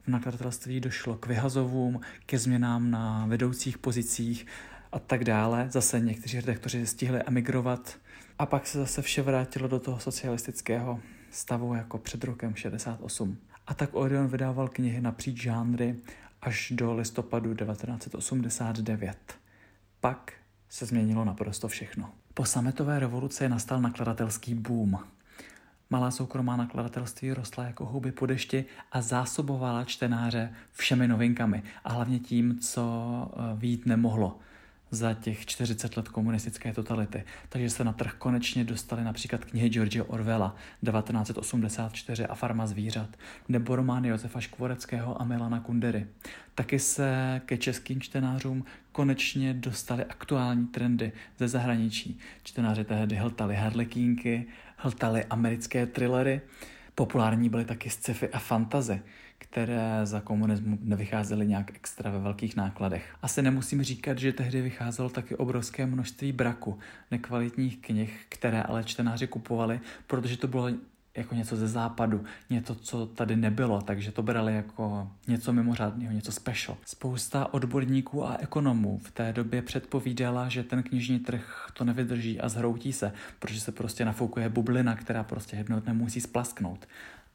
V 0.05 0.09
nakladatelství 0.09 0.81
došlo 0.81 1.17
k 1.17 1.27
vyhazovům, 1.27 2.01
ke 2.27 2.39
změnám 2.39 2.91
na 2.91 3.27
vedoucích 3.27 3.79
pozicích 3.79 4.47
a 4.93 4.99
tak 4.99 5.25
dále. 5.25 5.69
Zase 5.71 6.01
někteří 6.01 6.41
redaktoři 6.41 6.87
stihli 6.87 7.23
emigrovat 7.27 7.99
a 8.39 8.47
pak 8.47 8.67
se 8.67 8.79
zase 8.79 9.03
vše 9.03 9.23
vrátilo 9.23 9.69
do 9.69 9.81
toho 9.81 9.99
socialistického 9.99 11.01
stavu 11.31 11.75
jako 11.75 11.99
před 11.99 12.25
rokem 12.25 12.55
68. 12.55 13.39
A 13.67 13.75
tak 13.75 13.95
Odeon 13.95 14.29
vydával 14.29 14.69
knihy 14.69 15.01
napříč 15.01 15.43
žánry 15.43 15.97
až 16.43 16.73
do 16.77 16.95
listopadu 16.95 17.55
1989. 17.55 19.39
Pak 20.01 20.33
se 20.69 20.87
změnilo 20.87 21.25
naprosto 21.25 21.69
všechno. 21.69 22.13
Po 22.39 22.45
sametové 22.45 22.99
revoluci 22.99 23.49
nastal 23.49 23.81
nakladatelský 23.81 24.55
boom. 24.55 24.99
Malá 25.91 26.11
soukromá 26.11 26.57
nakladatelství 26.57 27.33
rostla 27.33 27.65
jako 27.65 27.87
houby 27.87 28.13
po 28.13 28.27
dešti 28.27 28.65
a 28.93 29.01
zásobovala 29.01 29.85
čtenáře 29.85 30.55
všemi 30.73 31.09
novinkami 31.09 31.63
a 31.85 31.93
hlavně 31.93 32.19
tím, 32.19 32.59
co 32.59 32.83
eh, 33.33 33.57
vít 33.57 33.87
nemohlo 33.87 34.39
za 34.91 35.15
těch 35.15 35.47
40 35.47 35.97
let 35.97 36.09
komunistické 36.09 36.73
totality. 36.73 37.25
Takže 37.49 37.71
se 37.71 37.85
na 37.85 37.93
trh 37.93 38.15
konečně 38.19 38.65
dostaly 38.65 39.05
například 39.05 39.45
knihy 39.45 39.69
George 39.69 40.01
Orwella 40.07 40.55
1984 40.85 42.27
a 42.27 42.35
Farma 42.35 42.67
zvířat, 42.67 43.09
nebo 43.49 43.77
romány 43.77 44.09
Josefa 44.09 44.41
Škvoreckého 44.41 45.23
a 45.23 45.25
Milana 45.25 45.61
Kundery. 45.61 46.07
Taky 46.55 46.79
se 46.79 47.41
ke 47.47 47.57
českým 47.57 48.01
čtenářům 48.01 48.65
konečně 48.93 49.55
dostaly 49.55 50.05
aktuální 50.05 50.67
trendy 50.67 51.13
ze 51.39 51.49
zahraničí. 51.49 52.19
Čtenáři 52.43 52.85
tehdy 52.85 53.17
hltali 53.17 53.55
harlekínky, 53.55 54.47
hltali 54.77 55.25
americké 55.25 55.87
thrillery, 55.87 56.41
populární 56.95 57.49
byly 57.49 57.65
taky 57.65 57.91
sci-fi 57.91 58.29
a 58.29 58.39
fantazy 58.39 59.03
které 59.39 60.01
za 60.07 60.21
komunismu 60.21 60.79
nevycházely 60.83 61.47
nějak 61.47 61.71
extra 61.75 62.11
ve 62.11 62.19
velkých 62.19 62.57
nákladech. 62.57 63.15
Asi 63.23 63.43
nemusím 63.43 63.83
říkat, 63.83 64.19
že 64.19 64.33
tehdy 64.33 64.63
vycházelo 64.63 65.09
taky 65.09 65.37
obrovské 65.37 65.87
množství 65.87 66.33
braku 66.33 66.79
nekvalitních 67.11 67.79
knih, 67.79 68.27
které 68.29 68.63
ale 68.63 68.85
čtenáři 68.85 69.27
kupovali, 69.27 69.81
protože 70.07 70.37
to 70.37 70.49
bylo 70.49 70.69
jako 71.17 71.35
něco 71.35 71.57
ze 71.57 71.69
západu, 71.69 72.25
něco, 72.51 72.75
co 72.75 73.07
tady 73.07 73.37
nebylo, 73.37 73.81
takže 73.83 74.13
to 74.13 74.23
brali 74.23 74.55
jako 74.55 75.11
něco 75.29 75.53
mimořádného, 75.53 76.13
něco 76.13 76.33
special. 76.33 76.77
Spousta 76.87 77.55
odborníků 77.55 78.27
a 78.27 78.37
ekonomů 78.41 78.99
v 78.99 79.11
té 79.11 79.33
době 79.33 79.63
předpovídala, 79.63 80.49
že 80.49 80.63
ten 80.63 80.83
knižní 80.83 81.19
trh 81.19 81.71
to 81.73 81.85
nevydrží 81.85 82.41
a 82.41 82.49
zhroutí 82.49 82.93
se, 82.93 83.13
protože 83.39 83.61
se 83.61 83.73
prostě 83.73 84.05
nafoukuje 84.05 84.49
bublina, 84.49 84.97
která 84.97 85.25
prostě 85.25 85.57
jednou 85.57 85.83
musí 85.93 86.21
splasknout. 86.21 86.89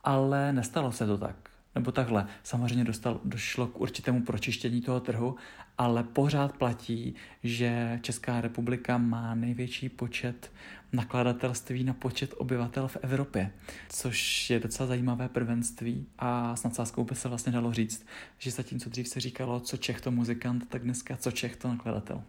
Ale 0.04 0.54
nestalo 0.54 0.92
se 0.92 1.06
to 1.06 1.18
tak 1.18 1.36
nebo 1.76 1.92
takhle, 1.92 2.28
samozřejmě 2.44 2.86
dostal, 2.86 3.22
došlo 3.24 3.68
k 3.68 3.80
určitému 3.80 4.24
pročištění 4.24 4.82
toho 4.82 5.00
trhu, 5.00 5.36
ale 5.78 6.04
pořád 6.04 6.58
platí, 6.58 7.16
že 7.44 8.00
Česká 8.02 8.42
republika 8.42 8.98
má 8.98 9.36
největší 9.36 9.90
počet 9.90 10.52
nakladatelství 10.94 11.84
na 11.84 11.94
počet 11.94 12.34
obyvatel 12.38 12.88
v 12.88 12.98
Evropě, 13.02 13.52
což 13.90 14.50
je 14.50 14.60
docela 14.60 14.88
zajímavé 14.88 15.30
prvenství 15.30 16.08
a 16.20 16.56
s 16.56 16.64
nadsázkou 16.64 17.04
by 17.04 17.16
se 17.16 17.30
vlastně 17.30 17.52
dalo 17.52 17.74
říct, 17.74 18.06
že 18.38 18.52
zatímco 18.52 18.90
dřív 18.90 19.08
se 19.08 19.20
říkalo, 19.20 19.60
co 19.60 19.78
Čech 19.78 20.02
to 20.02 20.12
muzikant, 20.12 20.70
tak 20.70 20.84
dneska 20.84 21.18
co 21.18 21.32
Čech 21.32 21.56
to 21.56 21.68
nakladatel. 21.68 22.24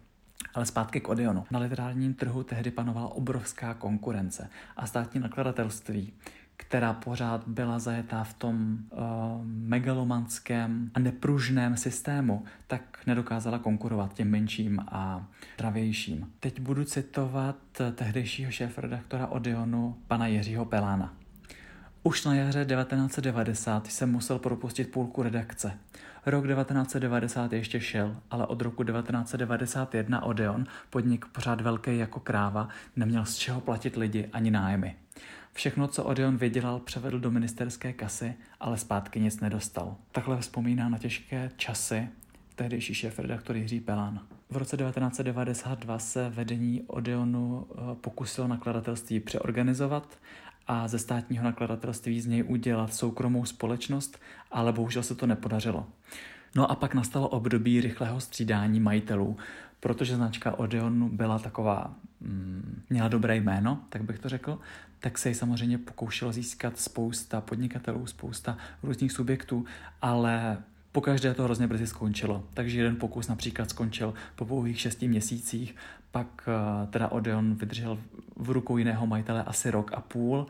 Ale 0.53 0.65
zpátky 0.65 1.01
k 1.01 1.09
Odeonu. 1.09 1.45
Na 1.51 1.59
literárním 1.59 2.13
trhu 2.13 2.43
tehdy 2.43 2.71
panovala 2.71 3.07
obrovská 3.07 3.73
konkurence 3.73 4.49
a 4.75 4.87
státní 4.87 5.19
nakladatelství 5.19 6.13
která 6.57 6.93
pořád 6.93 7.47
byla 7.47 7.79
zajetá 7.79 8.23
v 8.23 8.33
tom 8.33 8.77
uh, 8.89 8.99
megalomanském 9.45 10.91
a 10.93 10.99
nepružném 10.99 11.77
systému, 11.77 12.43
tak 12.67 12.99
nedokázala 13.07 13.59
konkurovat 13.59 14.13
těm 14.13 14.29
menším 14.29 14.79
a 14.87 15.27
zdravějším. 15.55 16.31
Teď 16.39 16.59
budu 16.59 16.83
citovat 16.83 17.55
tehdejšího 17.95 18.51
šéf-redaktora 18.51 19.27
Odeonu, 19.27 19.97
pana 20.07 20.27
Jiřího 20.27 20.65
Pelána. 20.65 21.13
Už 22.03 22.25
na 22.25 22.35
jaře 22.35 22.65
1990 22.65 23.87
jsem 23.87 24.11
musel 24.11 24.39
propustit 24.39 24.91
půlku 24.91 25.23
redakce. 25.23 25.73
Rok 26.25 26.47
1990 26.47 27.53
ještě 27.53 27.81
šel, 27.81 28.15
ale 28.31 28.47
od 28.47 28.61
roku 28.61 28.83
1991 28.83 30.23
Odeon, 30.23 30.65
podnik 30.89 31.25
pořád 31.25 31.61
velký 31.61 31.97
jako 31.97 32.19
kráva, 32.19 32.69
neměl 32.95 33.25
z 33.25 33.35
čeho 33.35 33.61
platit 33.61 33.95
lidi 33.95 34.29
ani 34.33 34.51
nájmy. 34.51 34.95
Všechno, 35.53 35.87
co 35.87 36.03
Odeon 36.03 36.37
vydělal, 36.37 36.79
převedl 36.79 37.19
do 37.19 37.31
ministerské 37.31 37.93
kasy, 37.93 38.33
ale 38.59 38.77
zpátky 38.77 39.19
nic 39.19 39.39
nedostal. 39.39 39.95
Takhle 40.11 40.41
vzpomíná 40.41 40.89
na 40.89 40.97
těžké 40.97 41.51
časy 41.57 42.07
tehdejší 42.55 42.93
šéf 42.93 43.19
redaktor 43.19 43.55
Jiří 43.55 43.79
Pelán. 43.79 44.19
V 44.49 44.57
roce 44.57 44.77
1992 44.77 45.99
se 45.99 46.29
vedení 46.29 46.83
Odeonu 46.87 47.67
eh, 47.71 47.95
pokusilo 47.95 48.47
nakladatelství 48.47 49.19
přeorganizovat 49.19 50.19
a 50.67 50.87
ze 50.87 50.99
státního 50.99 51.43
nakladatelství 51.43 52.21
z 52.21 52.25
něj 52.25 52.43
udělat 52.47 52.93
soukromou 52.93 53.45
společnost, 53.45 54.19
ale 54.51 54.73
bohužel 54.73 55.03
se 55.03 55.15
to 55.15 55.27
nepodařilo. 55.27 55.87
No 56.55 56.71
a 56.71 56.75
pak 56.75 56.93
nastalo 56.93 57.27
období 57.27 57.81
rychlého 57.81 58.19
střídání 58.19 58.79
majitelů, 58.79 59.37
protože 59.79 60.15
značka 60.15 60.59
Odeon 60.59 61.09
byla 61.17 61.39
taková, 61.39 61.95
mm, 62.21 62.81
měla 62.89 63.07
dobré 63.07 63.35
jméno, 63.35 63.79
tak 63.89 64.03
bych 64.03 64.19
to 64.19 64.29
řekl, 64.29 64.59
tak 64.99 65.17
se 65.17 65.29
ji 65.29 65.35
samozřejmě 65.35 65.77
pokoušelo 65.77 66.31
získat 66.31 66.79
spousta 66.79 67.41
podnikatelů, 67.41 68.05
spousta 68.05 68.57
různých 68.83 69.11
subjektů, 69.11 69.65
ale 70.01 70.57
po 70.91 71.01
každé 71.01 71.33
to 71.33 71.43
hrozně 71.43 71.67
brzy 71.67 71.87
skončilo. 71.87 72.43
Takže 72.53 72.79
jeden 72.79 72.95
pokus 72.95 73.27
například 73.27 73.69
skončil 73.69 74.13
po 74.35 74.45
pouhých 74.45 74.79
šesti 74.79 75.07
měsících, 75.07 75.75
pak 76.15 76.47
uh, 76.47 76.87
teda 76.89 77.07
Odeon 77.11 77.55
vydržel 77.55 77.97
v 78.35 78.49
rukou 78.49 78.77
jiného 78.77 79.07
majitele 79.07 79.43
asi 79.43 79.71
rok 79.71 79.91
a 79.93 80.01
půl, 80.01 80.47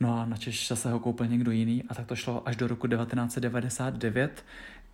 no 0.00 0.20
a 0.20 0.26
načež 0.26 0.72
se 0.74 0.90
ho 0.90 1.00
koupil 1.00 1.26
někdo 1.26 1.50
jiný 1.50 1.84
a 1.88 1.94
tak 1.94 2.06
to 2.06 2.16
šlo 2.16 2.48
až 2.48 2.56
do 2.56 2.68
roku 2.68 2.86
1999, 2.86 4.44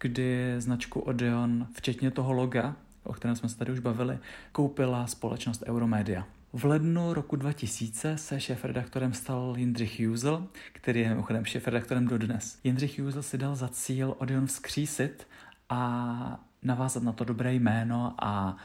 kdy 0.00 0.54
značku 0.58 1.00
Odeon, 1.00 1.66
včetně 1.72 2.10
toho 2.10 2.32
loga, 2.32 2.76
o 3.04 3.12
kterém 3.12 3.36
jsme 3.36 3.48
se 3.48 3.58
tady 3.58 3.72
už 3.72 3.78
bavili, 3.78 4.18
koupila 4.52 5.06
společnost 5.06 5.62
Euromedia. 5.66 6.26
V 6.52 6.64
lednu 6.64 7.14
roku 7.14 7.36
2000 7.36 8.18
se 8.18 8.40
šéf-redaktorem 8.40 9.12
stal 9.12 9.54
Jindřich 9.56 10.00
Jusel, 10.00 10.46
který 10.72 11.00
je 11.00 11.08
mimochodem 11.08 11.44
šéf-redaktorem 11.44 12.08
dodnes. 12.08 12.58
Jindřich 12.64 12.98
Jusel 12.98 13.22
si 13.22 13.38
dal 13.38 13.56
za 13.56 13.68
cíl 13.68 14.14
Odeon 14.18 14.46
vzkřísit 14.46 15.26
a 15.68 16.40
navázat 16.62 17.02
na 17.02 17.12
to 17.12 17.24
dobré 17.24 17.54
jméno 17.54 18.14
a 18.18 18.56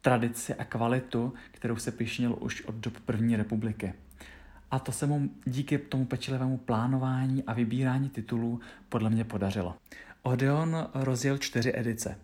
tradici 0.00 0.54
a 0.54 0.64
kvalitu, 0.64 1.32
kterou 1.50 1.76
se 1.76 1.92
pišnil 1.92 2.36
už 2.40 2.62
od 2.62 2.74
dob 2.74 3.00
první 3.00 3.36
republiky. 3.36 3.94
A 4.70 4.78
to 4.78 4.92
se 4.92 5.06
mu 5.06 5.30
díky 5.44 5.78
tomu 5.78 6.04
pečlivému 6.04 6.56
plánování 6.58 7.44
a 7.44 7.52
vybírání 7.52 8.08
titulů 8.08 8.60
podle 8.88 9.10
mě 9.10 9.24
podařilo. 9.24 9.76
Odeon 10.22 10.88
rozjel 10.94 11.38
čtyři 11.38 11.72
edice. 11.74 12.18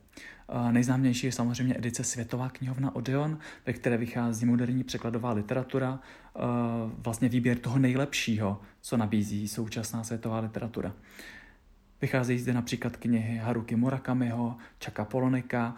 Nejznámější 0.70 1.26
je 1.26 1.32
samozřejmě 1.32 1.76
edice 1.76 2.04
Světová 2.04 2.48
knihovna 2.48 2.94
Odeon, 2.96 3.38
ve 3.66 3.72
které 3.72 3.96
vychází 3.96 4.46
moderní 4.46 4.84
překladová 4.84 5.32
literatura, 5.32 6.00
vlastně 6.98 7.28
výběr 7.28 7.58
toho 7.58 7.78
nejlepšího, 7.78 8.60
co 8.80 8.96
nabízí 8.96 9.48
současná 9.48 10.04
světová 10.04 10.40
literatura. 10.40 10.92
Vycházejí 12.00 12.38
zde 12.38 12.52
například 12.52 12.96
knihy 12.96 13.38
Haruki 13.38 13.76
Murakamiho, 13.76 14.56
Chaka 14.84 15.04
Polonika, 15.04 15.76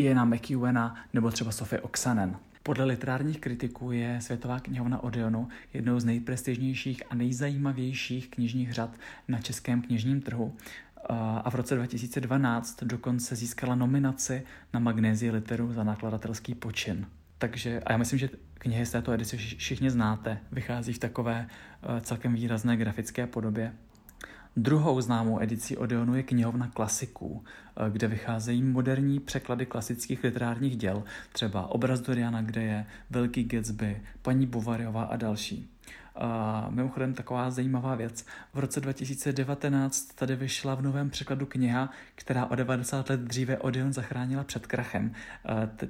Iena 0.00 0.24
McEwena 0.24 0.94
nebo 1.12 1.30
třeba 1.30 1.52
Sofie 1.52 1.80
Oksanen. 1.80 2.36
Podle 2.62 2.84
literárních 2.84 3.40
kritiků 3.40 3.92
je 3.92 4.18
Světová 4.20 4.60
knihovna 4.60 5.02
Odeonu 5.02 5.48
jednou 5.74 6.00
z 6.00 6.04
nejprestižnějších 6.04 7.02
a 7.10 7.14
nejzajímavějších 7.14 8.30
knižních 8.30 8.72
řad 8.72 8.90
na 9.28 9.40
českém 9.40 9.82
knižním 9.82 10.20
trhu 10.20 10.56
a 11.44 11.50
v 11.50 11.54
roce 11.54 11.74
2012 11.74 12.84
dokonce 12.84 13.36
získala 13.36 13.74
nominaci 13.74 14.42
na 14.74 14.80
Magnézii 14.80 15.30
literu 15.30 15.72
za 15.72 15.84
nakladatelský 15.84 16.54
počin. 16.54 17.06
Takže, 17.38 17.80
a 17.86 17.92
já 17.92 17.98
myslím, 17.98 18.18
že 18.18 18.28
knihy 18.54 18.86
z 18.86 18.90
této 18.90 19.12
edice 19.12 19.36
všichni 19.36 19.90
znáte, 19.90 20.38
vychází 20.52 20.92
v 20.92 20.98
takové 20.98 21.46
celkem 22.00 22.34
výrazné 22.34 22.76
grafické 22.76 23.26
podobě. 23.26 23.72
Druhou 24.56 25.00
známou 25.00 25.40
edicí 25.40 25.76
Odeonu 25.76 26.14
je 26.14 26.22
knihovna 26.22 26.68
klasiků, 26.68 27.44
eh, 27.76 27.90
kde 27.90 28.08
vycházejí 28.08 28.62
moderní 28.62 29.20
překlady 29.20 29.66
klasických 29.66 30.24
literárních 30.24 30.76
děl, 30.76 31.04
třeba 31.32 31.66
Obraz 31.66 32.00
Doriana 32.00 32.42
Greje, 32.42 32.86
Velký 33.10 33.44
Gatsby, 33.44 34.02
Paní 34.22 34.46
Bovaryová 34.46 35.02
a 35.02 35.16
další. 35.16 35.70
A 36.20 36.66
mimochodem 36.70 37.14
taková 37.14 37.50
zajímavá 37.50 37.94
věc. 37.94 38.26
V 38.54 38.58
roce 38.58 38.80
2019 38.80 40.14
tady 40.14 40.36
vyšla 40.36 40.74
v 40.74 40.82
novém 40.82 41.10
překladu 41.10 41.46
kniha, 41.46 41.90
která 42.14 42.46
o 42.46 42.54
90 42.54 43.10
let 43.10 43.20
dříve 43.20 43.58
Odeon 43.58 43.92
zachránila 43.92 44.44
před 44.44 44.66
krachem, 44.66 45.12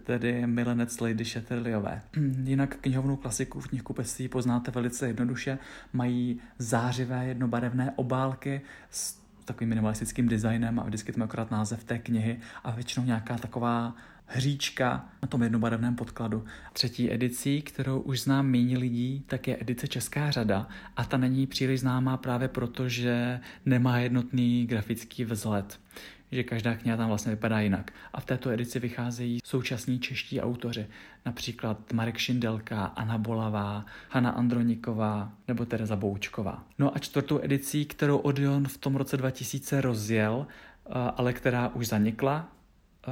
tedy 0.04 0.46
Milenec 0.46 1.00
Lady 1.00 1.24
Shetterlyové. 1.24 2.02
Jinak 2.44 2.76
knihovnou 2.76 3.16
klasiku 3.16 3.60
v 3.60 3.68
knihkupectví 3.68 4.28
poznáte 4.28 4.70
velice 4.70 5.06
jednoduše. 5.06 5.58
Mají 5.92 6.40
zářivé 6.58 7.26
jednobarevné 7.26 7.92
obálky 7.96 8.60
s 8.90 9.20
takovým 9.52 9.68
minimalistickým 9.68 10.28
designem 10.28 10.80
a 10.80 10.84
vždycky 10.84 11.12
tam 11.12 11.22
akorát 11.22 11.50
název 11.50 11.84
té 11.84 11.98
knihy 11.98 12.38
a 12.64 12.70
většinou 12.70 13.06
nějaká 13.06 13.38
taková 13.38 13.94
hříčka 14.26 15.08
na 15.22 15.28
tom 15.28 15.42
jednobarevném 15.42 15.96
podkladu. 15.96 16.44
Třetí 16.72 17.12
edicí, 17.12 17.62
kterou 17.62 18.00
už 18.00 18.20
znám 18.20 18.46
méně 18.46 18.78
lidí, 18.78 19.24
tak 19.26 19.48
je 19.48 19.56
edice 19.60 19.88
Česká 19.88 20.30
řada 20.30 20.68
a 20.96 21.04
ta 21.04 21.16
není 21.16 21.46
příliš 21.46 21.80
známá 21.80 22.16
právě 22.16 22.48
proto, 22.48 22.88
že 22.88 23.40
nemá 23.66 23.98
jednotný 23.98 24.66
grafický 24.66 25.24
vzhled 25.24 25.80
že 26.32 26.42
každá 26.42 26.74
kniha 26.74 26.96
tam 26.96 27.08
vlastně 27.08 27.30
vypadá 27.30 27.60
jinak. 27.60 27.90
A 28.12 28.20
v 28.20 28.24
této 28.24 28.50
edici 28.50 28.78
vycházejí 28.78 29.38
současní 29.44 30.00
čeští 30.00 30.40
autoři, 30.40 30.86
například 31.26 31.92
Marek 31.92 32.18
Šindelka, 32.18 32.84
Anna 32.84 33.18
Bolavá, 33.18 33.84
Hanna 34.08 34.30
Androniková 34.30 35.32
nebo 35.48 35.66
Tereza 35.66 35.96
Boučková. 35.96 36.64
No 36.78 36.96
a 36.96 36.98
čtvrtou 36.98 37.40
edicí, 37.42 37.84
kterou 37.84 38.16
Odeon 38.16 38.68
v 38.68 38.78
tom 38.78 38.96
roce 38.96 39.16
2000 39.16 39.80
rozjel, 39.80 40.46
ale 41.16 41.32
která 41.32 41.68
už 41.68 41.86
zanikla, 41.86 42.48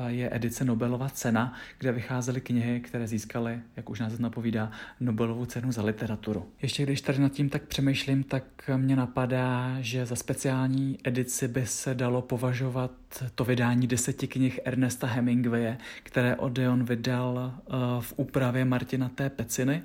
je 0.07 0.29
edice 0.33 0.64
Nobelova 0.64 1.09
cena, 1.09 1.55
kde 1.79 1.92
vycházely 1.92 2.40
knihy, 2.40 2.81
které 2.81 3.07
získaly, 3.07 3.61
jak 3.77 3.90
už 3.90 4.01
název 4.01 4.20
napovídá, 4.20 4.70
Nobelovu 5.01 5.46
cenu 5.46 5.72
za 5.72 5.83
literaturu. 5.83 6.48
Ještě 6.62 6.83
když 6.83 7.01
tady 7.01 7.18
nad 7.18 7.33
tím 7.33 7.48
tak 7.48 7.62
přemýšlím, 7.62 8.22
tak 8.22 8.44
mě 8.77 8.96
napadá, 8.96 9.77
že 9.81 10.07
za 10.07 10.16
speciální 10.16 10.98
edici 11.05 11.48
by 11.48 11.66
se 11.66 11.94
dalo 11.94 12.22
považovat 12.22 12.90
to 13.35 13.44
vydání 13.44 13.87
deseti 13.87 14.27
knih 14.27 14.61
Ernesta 14.64 15.07
Hemingwaye, 15.07 15.79
které 16.03 16.37
Odeon 16.37 16.85
vydal 16.85 17.55
eh, 17.57 17.72
v 18.01 18.14
úpravě 18.16 18.64
Martina 18.64 19.09
T. 19.09 19.31
Peciny 19.31 19.83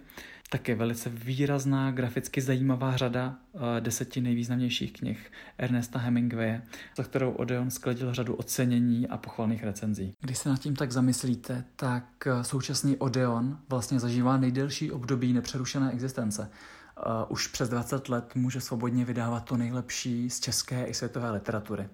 také 0.53 0.75
velice 0.75 1.09
výrazná, 1.09 1.91
graficky 1.91 2.41
zajímavá 2.41 2.97
řada 2.97 3.35
uh, 3.51 3.61
deseti 3.79 4.21
nejvýznamnějších 4.21 4.93
knih 4.93 5.31
Ernesta 5.57 5.99
Hemingwaye, 5.99 6.61
za 6.97 7.03
kterou 7.03 7.31
Odeon 7.31 7.71
skladil 7.71 8.13
řadu 8.13 8.35
ocenění 8.35 9.07
a 9.07 9.17
pochvalných 9.17 9.63
recenzí. 9.63 10.13
Když 10.19 10.37
se 10.37 10.49
nad 10.49 10.59
tím 10.59 10.75
tak 10.75 10.91
zamyslíte, 10.91 11.63
tak 11.75 12.27
eh, 12.27 12.43
současný 12.43 12.97
Odeon 12.97 13.57
vlastně 13.69 13.99
zažívá 13.99 14.37
nejdelší 14.37 14.91
období 14.91 15.33
nepřerušené 15.33 15.91
existence. 15.91 16.41
Uh, 16.41 17.13
už 17.29 17.47
přes 17.47 17.69
20 17.69 18.09
let 18.09 18.35
může 18.35 18.61
svobodně 18.61 19.05
vydávat 19.05 19.45
to 19.45 19.57
nejlepší 19.57 20.29
z 20.29 20.39
české 20.39 20.85
i 20.85 20.93
světové 20.93 21.31
literatury. 21.31 21.89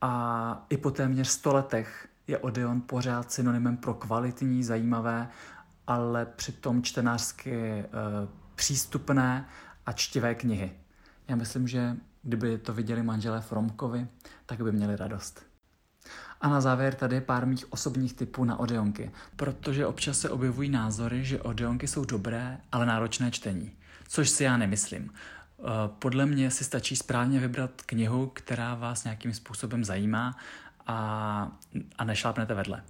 A 0.00 0.66
i 0.70 0.76
po 0.76 0.90
téměř 0.90 1.28
100 1.28 1.52
letech 1.52 2.08
je 2.26 2.38
Odeon 2.38 2.80
pořád 2.80 3.32
synonymem 3.32 3.76
pro 3.76 3.94
kvalitní, 3.94 4.64
zajímavé 4.64 5.28
ale 5.86 6.26
přitom 6.26 6.82
čtenářsky 6.82 7.84
uh, 7.84 8.28
přístupné 8.54 9.48
a 9.86 9.92
čtivé 9.92 10.34
knihy. 10.34 10.72
Já 11.28 11.36
myslím, 11.36 11.68
že 11.68 11.96
kdyby 12.22 12.58
to 12.58 12.72
viděli 12.72 13.02
manželé 13.02 13.40
Fromkovi, 13.40 14.06
tak 14.46 14.62
by 14.62 14.72
měli 14.72 14.96
radost. 14.96 15.46
A 16.40 16.48
na 16.48 16.60
závěr 16.60 16.94
tady 16.94 17.20
pár 17.20 17.46
mých 17.46 17.72
osobních 17.72 18.14
typů 18.14 18.44
na 18.44 18.58
Odeonky, 18.58 19.10
protože 19.36 19.86
občas 19.86 20.18
se 20.18 20.30
objevují 20.30 20.70
názory, 20.70 21.24
že 21.24 21.42
Odeonky 21.42 21.88
jsou 21.88 22.04
dobré, 22.04 22.58
ale 22.72 22.86
náročné 22.86 23.30
čtení. 23.30 23.72
Což 24.08 24.30
si 24.30 24.44
já 24.44 24.56
nemyslím. 24.56 25.10
Eh, 25.58 25.62
podle 25.98 26.26
mě 26.26 26.50
si 26.50 26.64
stačí 26.64 26.96
správně 26.96 27.40
vybrat 27.40 27.82
knihu, 27.86 28.26
která 28.34 28.74
vás 28.74 29.04
nějakým 29.04 29.34
způsobem 29.34 29.84
zajímá 29.84 30.36
a, 30.86 31.58
a 31.98 32.04
nešlápnete 32.04 32.54
vedle. 32.54 32.82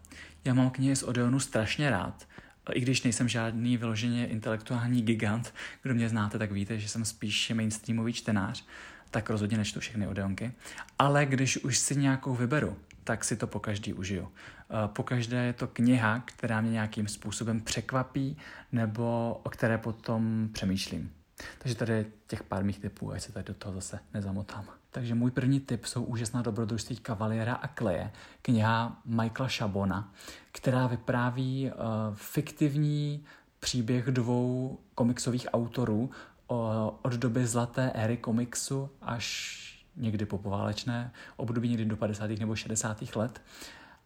Já 0.44 0.54
mám 0.54 0.70
knihy 0.70 0.96
z 0.96 1.02
Odeonu 1.02 1.40
strašně 1.40 1.90
rád, 1.90 2.26
i 2.72 2.80
když 2.80 3.02
nejsem 3.02 3.28
žádný 3.28 3.76
vyloženě 3.76 4.26
intelektuální 4.26 5.02
gigant, 5.02 5.54
kdo 5.82 5.94
mě 5.94 6.08
znáte, 6.08 6.38
tak 6.38 6.52
víte, 6.52 6.78
že 6.78 6.88
jsem 6.88 7.04
spíš 7.04 7.52
mainstreamový 7.54 8.12
čtenář, 8.12 8.64
tak 9.10 9.30
rozhodně 9.30 9.56
nečtu 9.56 9.80
všechny 9.80 10.06
odeonky. 10.06 10.52
Ale 10.98 11.26
když 11.26 11.56
už 11.56 11.78
si 11.78 11.96
nějakou 11.96 12.34
vyberu, 12.34 12.76
tak 13.04 13.24
si 13.24 13.36
to 13.36 13.46
po 13.46 13.60
každý 13.60 13.92
užiju. 13.92 14.28
Eh, 14.70 14.88
po 14.88 15.02
každé 15.02 15.36
je 15.36 15.52
to 15.52 15.66
kniha, 15.66 16.22
která 16.24 16.60
mě 16.60 16.70
nějakým 16.70 17.08
způsobem 17.08 17.60
překvapí 17.60 18.36
nebo 18.72 19.40
o 19.42 19.50
které 19.50 19.78
potom 19.78 20.48
přemýšlím. 20.52 21.12
Takže 21.58 21.76
tady 21.76 22.06
těch 22.26 22.42
pár 22.42 22.64
mých 22.64 22.78
typů, 22.78 23.12
ať 23.12 23.22
se 23.22 23.32
tady 23.32 23.44
do 23.44 23.54
toho 23.54 23.74
zase 23.74 23.98
nezamotám. 24.14 24.64
Takže 24.96 25.14
můj 25.14 25.30
první 25.30 25.60
tip 25.60 25.84
jsou 25.84 26.04
úžasná 26.04 26.42
dobrodružství 26.42 26.96
Kavaliera 26.96 27.54
a 27.54 27.68
Kleje, 27.68 28.12
kniha 28.42 29.00
Michaela 29.04 29.48
Šabona, 29.48 30.12
která 30.52 30.86
vypráví 30.86 31.70
uh, 31.70 32.14
fiktivní 32.14 33.24
příběh 33.60 34.06
dvou 34.06 34.78
komiksových 34.94 35.46
autorů 35.52 36.10
o, 36.46 36.98
od 37.02 37.12
doby 37.12 37.46
zlaté 37.46 37.90
éry 37.94 38.16
komiksu 38.16 38.90
až 39.02 39.56
někdy 39.96 40.26
po 40.26 40.38
poválečné 40.38 41.12
období, 41.36 41.68
někdy 41.68 41.84
do 41.84 41.96
50. 41.96 42.30
nebo 42.30 42.56
60. 42.56 43.16
let. 43.16 43.42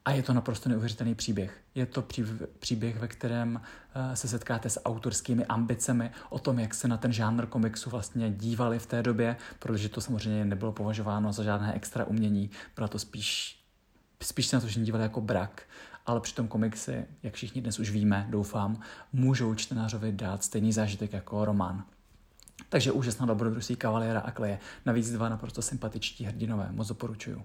A 0.04 0.10
je 0.12 0.22
to 0.22 0.32
naprosto 0.32 0.68
neuvěřitelný 0.68 1.14
příběh. 1.14 1.60
Je 1.74 1.86
to 1.86 2.04
příběh, 2.58 2.98
ve 2.98 3.08
kterém 3.08 3.60
eh, 3.94 4.16
se 4.16 4.28
setkáte 4.28 4.70
s 4.70 4.80
autorskými 4.84 5.44
ambicemi 5.44 6.10
o 6.28 6.38
tom, 6.38 6.58
jak 6.58 6.74
se 6.74 6.88
na 6.88 6.96
ten 6.96 7.12
žánr 7.12 7.46
komiksu 7.46 7.90
vlastně 7.90 8.30
dívali 8.30 8.78
v 8.78 8.86
té 8.86 9.02
době, 9.02 9.36
protože 9.58 9.88
to 9.88 10.00
samozřejmě 10.00 10.44
nebylo 10.44 10.72
považováno 10.72 11.32
za 11.32 11.42
žádné 11.42 11.74
extra 11.74 12.04
umění, 12.04 12.50
bylo 12.76 12.88
to 12.88 12.98
spíš, 12.98 13.60
spíš 14.22 14.46
se 14.46 14.56
na 14.56 14.60
to 14.60 14.66
všichni 14.66 14.84
dívali 14.84 15.02
jako 15.02 15.20
brak, 15.20 15.62
ale 16.06 16.20
přitom 16.20 16.48
komiksy, 16.48 17.06
jak 17.22 17.34
všichni 17.34 17.60
dnes 17.62 17.78
už 17.78 17.90
víme, 17.90 18.26
doufám, 18.30 18.80
můžou 19.12 19.54
čtenářovi 19.54 20.12
dát 20.12 20.44
stejný 20.44 20.72
zážitek 20.72 21.12
jako 21.12 21.44
román. 21.44 21.84
Takže 22.68 22.92
úžasná 22.92 23.26
dobrodružství 23.26 23.76
Kavaliera 23.76 24.20
a 24.20 24.30
Kleje. 24.30 24.58
Navíc 24.86 25.10
dva 25.10 25.28
naprosto 25.28 25.62
sympatičtí 25.62 26.24
hrdinové, 26.24 26.68
moc 26.72 26.88
doporučuju. 26.88 27.42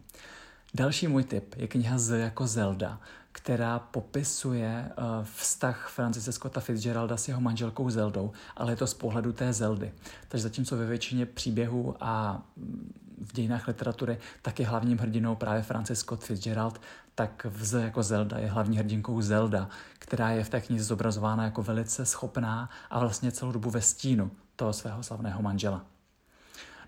Další 0.75 1.07
můj 1.07 1.23
tip 1.23 1.55
je 1.57 1.67
kniha 1.67 1.97
Z 1.97 2.19
jako 2.19 2.47
Zelda, 2.47 2.99
která 3.31 3.79
popisuje 3.79 4.91
uh, 4.97 5.03
vztah 5.23 5.89
Francise 5.89 6.31
Scotta 6.31 6.61
Fitzgeralda 6.61 7.17
s 7.17 7.27
jeho 7.27 7.41
manželkou 7.41 7.89
Zeldou, 7.89 8.31
ale 8.55 8.71
je 8.71 8.75
to 8.75 8.87
z 8.87 8.93
pohledu 8.93 9.33
té 9.33 9.53
Zeldy. 9.53 9.93
Takže 10.27 10.43
zatímco 10.43 10.77
ve 10.77 10.85
většině 10.85 11.25
příběhů 11.25 11.95
a 11.99 12.43
mm, 12.57 12.93
v 13.25 13.33
dějinách 13.33 13.67
literatury 13.67 14.17
tak 14.41 14.59
je 14.59 14.67
hlavním 14.67 14.97
hrdinou 14.97 15.35
právě 15.35 15.63
Francis 15.63 15.99
Scott 15.99 16.23
Fitzgerald, 16.23 16.81
tak 17.15 17.45
v 17.49 17.65
Z 17.65 17.81
jako 17.81 18.03
Zelda 18.03 18.37
je 18.37 18.47
hlavní 18.47 18.77
hrdinkou 18.77 19.21
Zelda, 19.21 19.69
která 19.99 20.29
je 20.29 20.43
v 20.43 20.49
té 20.49 20.61
knize 20.61 20.85
zobrazována 20.85 21.43
jako 21.43 21.63
velice 21.63 22.05
schopná 22.05 22.69
a 22.89 22.99
vlastně 22.99 23.31
celou 23.31 23.51
dobu 23.51 23.69
ve 23.69 23.81
stínu 23.81 24.31
toho 24.55 24.73
svého 24.73 25.03
slavného 25.03 25.41
manžela. 25.41 25.94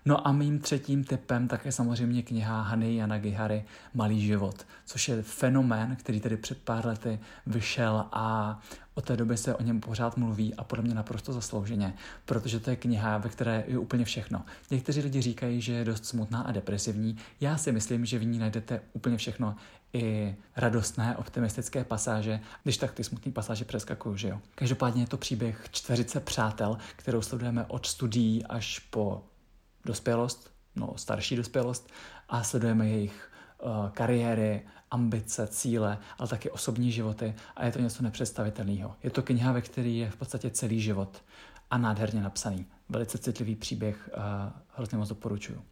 No 0.08 0.28
a 0.28 0.32
mým 0.32 0.58
třetím 0.58 1.04
typem 1.04 1.48
tak 1.48 1.64
je 1.64 1.72
samozřejmě 1.72 2.22
kniha 2.22 2.62
Hany 2.62 2.96
Jana 2.96 3.18
Gihary 3.18 3.64
Malý 3.94 4.20
život, 4.26 4.66
což 4.86 5.08
je 5.08 5.22
fenomén, 5.22 5.96
který 5.96 6.20
tedy 6.20 6.36
před 6.36 6.58
pár 6.58 6.86
lety 6.86 7.18
vyšel 7.46 8.06
a 8.12 8.58
od 8.94 9.04
té 9.04 9.16
doby 9.16 9.36
se 9.36 9.54
o 9.54 9.62
něm 9.62 9.80
pořád 9.80 10.16
mluví 10.16 10.54
a 10.54 10.64
podle 10.64 10.84
mě 10.84 10.94
naprosto 10.94 11.32
zaslouženě, 11.32 11.94
protože 12.24 12.60
to 12.60 12.70
je 12.70 12.76
kniha, 12.76 13.18
ve 13.18 13.28
které 13.28 13.64
je 13.66 13.78
úplně 13.78 14.04
všechno. 14.04 14.44
Někteří 14.70 15.00
lidi 15.00 15.22
říkají, 15.22 15.60
že 15.60 15.72
je 15.72 15.84
dost 15.84 16.06
smutná 16.06 16.40
a 16.40 16.52
depresivní. 16.52 17.16
Já 17.40 17.56
si 17.56 17.72
myslím, 17.72 18.06
že 18.06 18.18
v 18.18 18.24
ní 18.24 18.38
najdete 18.38 18.80
úplně 18.92 19.16
všechno, 19.16 19.56
i 19.92 20.36
radostné, 20.56 21.16
optimistické 21.16 21.84
pasáže, 21.84 22.40
když 22.62 22.76
tak 22.76 22.92
ty 22.92 23.04
smutné 23.04 23.32
pasáže 23.32 23.64
přeskakují, 23.64 24.18
že 24.18 24.28
jo. 24.28 24.40
Každopádně 24.54 25.02
je 25.02 25.06
to 25.06 25.16
příběh 25.16 25.68
čtveřice 25.70 26.20
přátel, 26.20 26.78
kterou 26.96 27.22
sledujeme 27.22 27.64
od 27.68 27.86
studií 27.86 28.46
až 28.46 28.78
po 28.78 29.22
dospělost, 29.88 30.50
no 30.76 30.92
starší 30.96 31.36
dospělost 31.36 31.90
a 32.28 32.42
sledujeme 32.42 32.88
jejich 32.88 33.30
uh, 33.62 33.88
kariéry, 33.88 34.62
ambice, 34.90 35.46
cíle, 35.46 35.98
ale 36.18 36.28
také 36.28 36.50
osobní 36.50 36.92
životy 36.92 37.34
a 37.56 37.64
je 37.64 37.72
to 37.72 37.80
něco 37.80 38.02
nepředstavitelného. 38.02 38.96
Je 39.02 39.10
to 39.10 39.22
kniha, 39.22 39.52
ve 39.52 39.60
které 39.60 39.88
je 39.88 40.10
v 40.10 40.16
podstatě 40.16 40.50
celý 40.50 40.80
život 40.80 41.22
a 41.70 41.78
nádherně 41.78 42.20
napsaný. 42.20 42.66
Velice 42.88 43.18
citlivý 43.18 43.56
příběh, 43.56 44.10
uh, 44.16 44.22
hrozně 44.76 44.98
moc 44.98 45.08
doporučuju. 45.08 45.62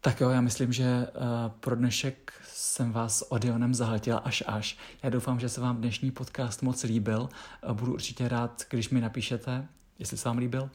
Tak 0.00 0.20
jo, 0.20 0.30
já 0.30 0.40
myslím, 0.40 0.72
že 0.72 0.84
uh, 0.84 1.50
pro 1.60 1.76
dnešek 1.76 2.32
jsem 2.48 2.92
vás 2.92 3.24
Odeonem 3.28 3.74
zahltil 3.74 4.20
až 4.24 4.42
až. 4.46 4.78
Já 5.02 5.10
doufám, 5.10 5.40
že 5.40 5.48
se 5.48 5.60
vám 5.60 5.76
dnešní 5.76 6.10
podcast 6.10 6.62
moc 6.62 6.82
líbil. 6.82 7.28
Budu 7.72 7.92
určitě 7.92 8.28
rád, 8.28 8.62
když 8.70 8.90
mi 8.90 9.00
napíšete, 9.00 9.66
jestli 9.98 10.16
se 10.16 10.28
vám 10.28 10.38
líbil. 10.38 10.70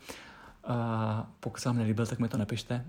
Pokud 1.40 1.62
se 1.62 1.70
vám 1.70 1.78
nelíbil, 1.78 2.06
tak 2.06 2.20
mi 2.20 2.30
to 2.30 2.38
nepište. 2.38 2.86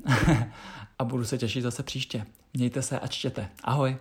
a 0.98 1.04
budu 1.04 1.24
se 1.24 1.38
těšit 1.38 1.62
zase 1.62 1.82
příště. 1.82 2.26
Mějte 2.54 2.82
se 2.82 3.00
a 3.00 3.06
čtěte. 3.06 3.48
Ahoj! 3.64 3.96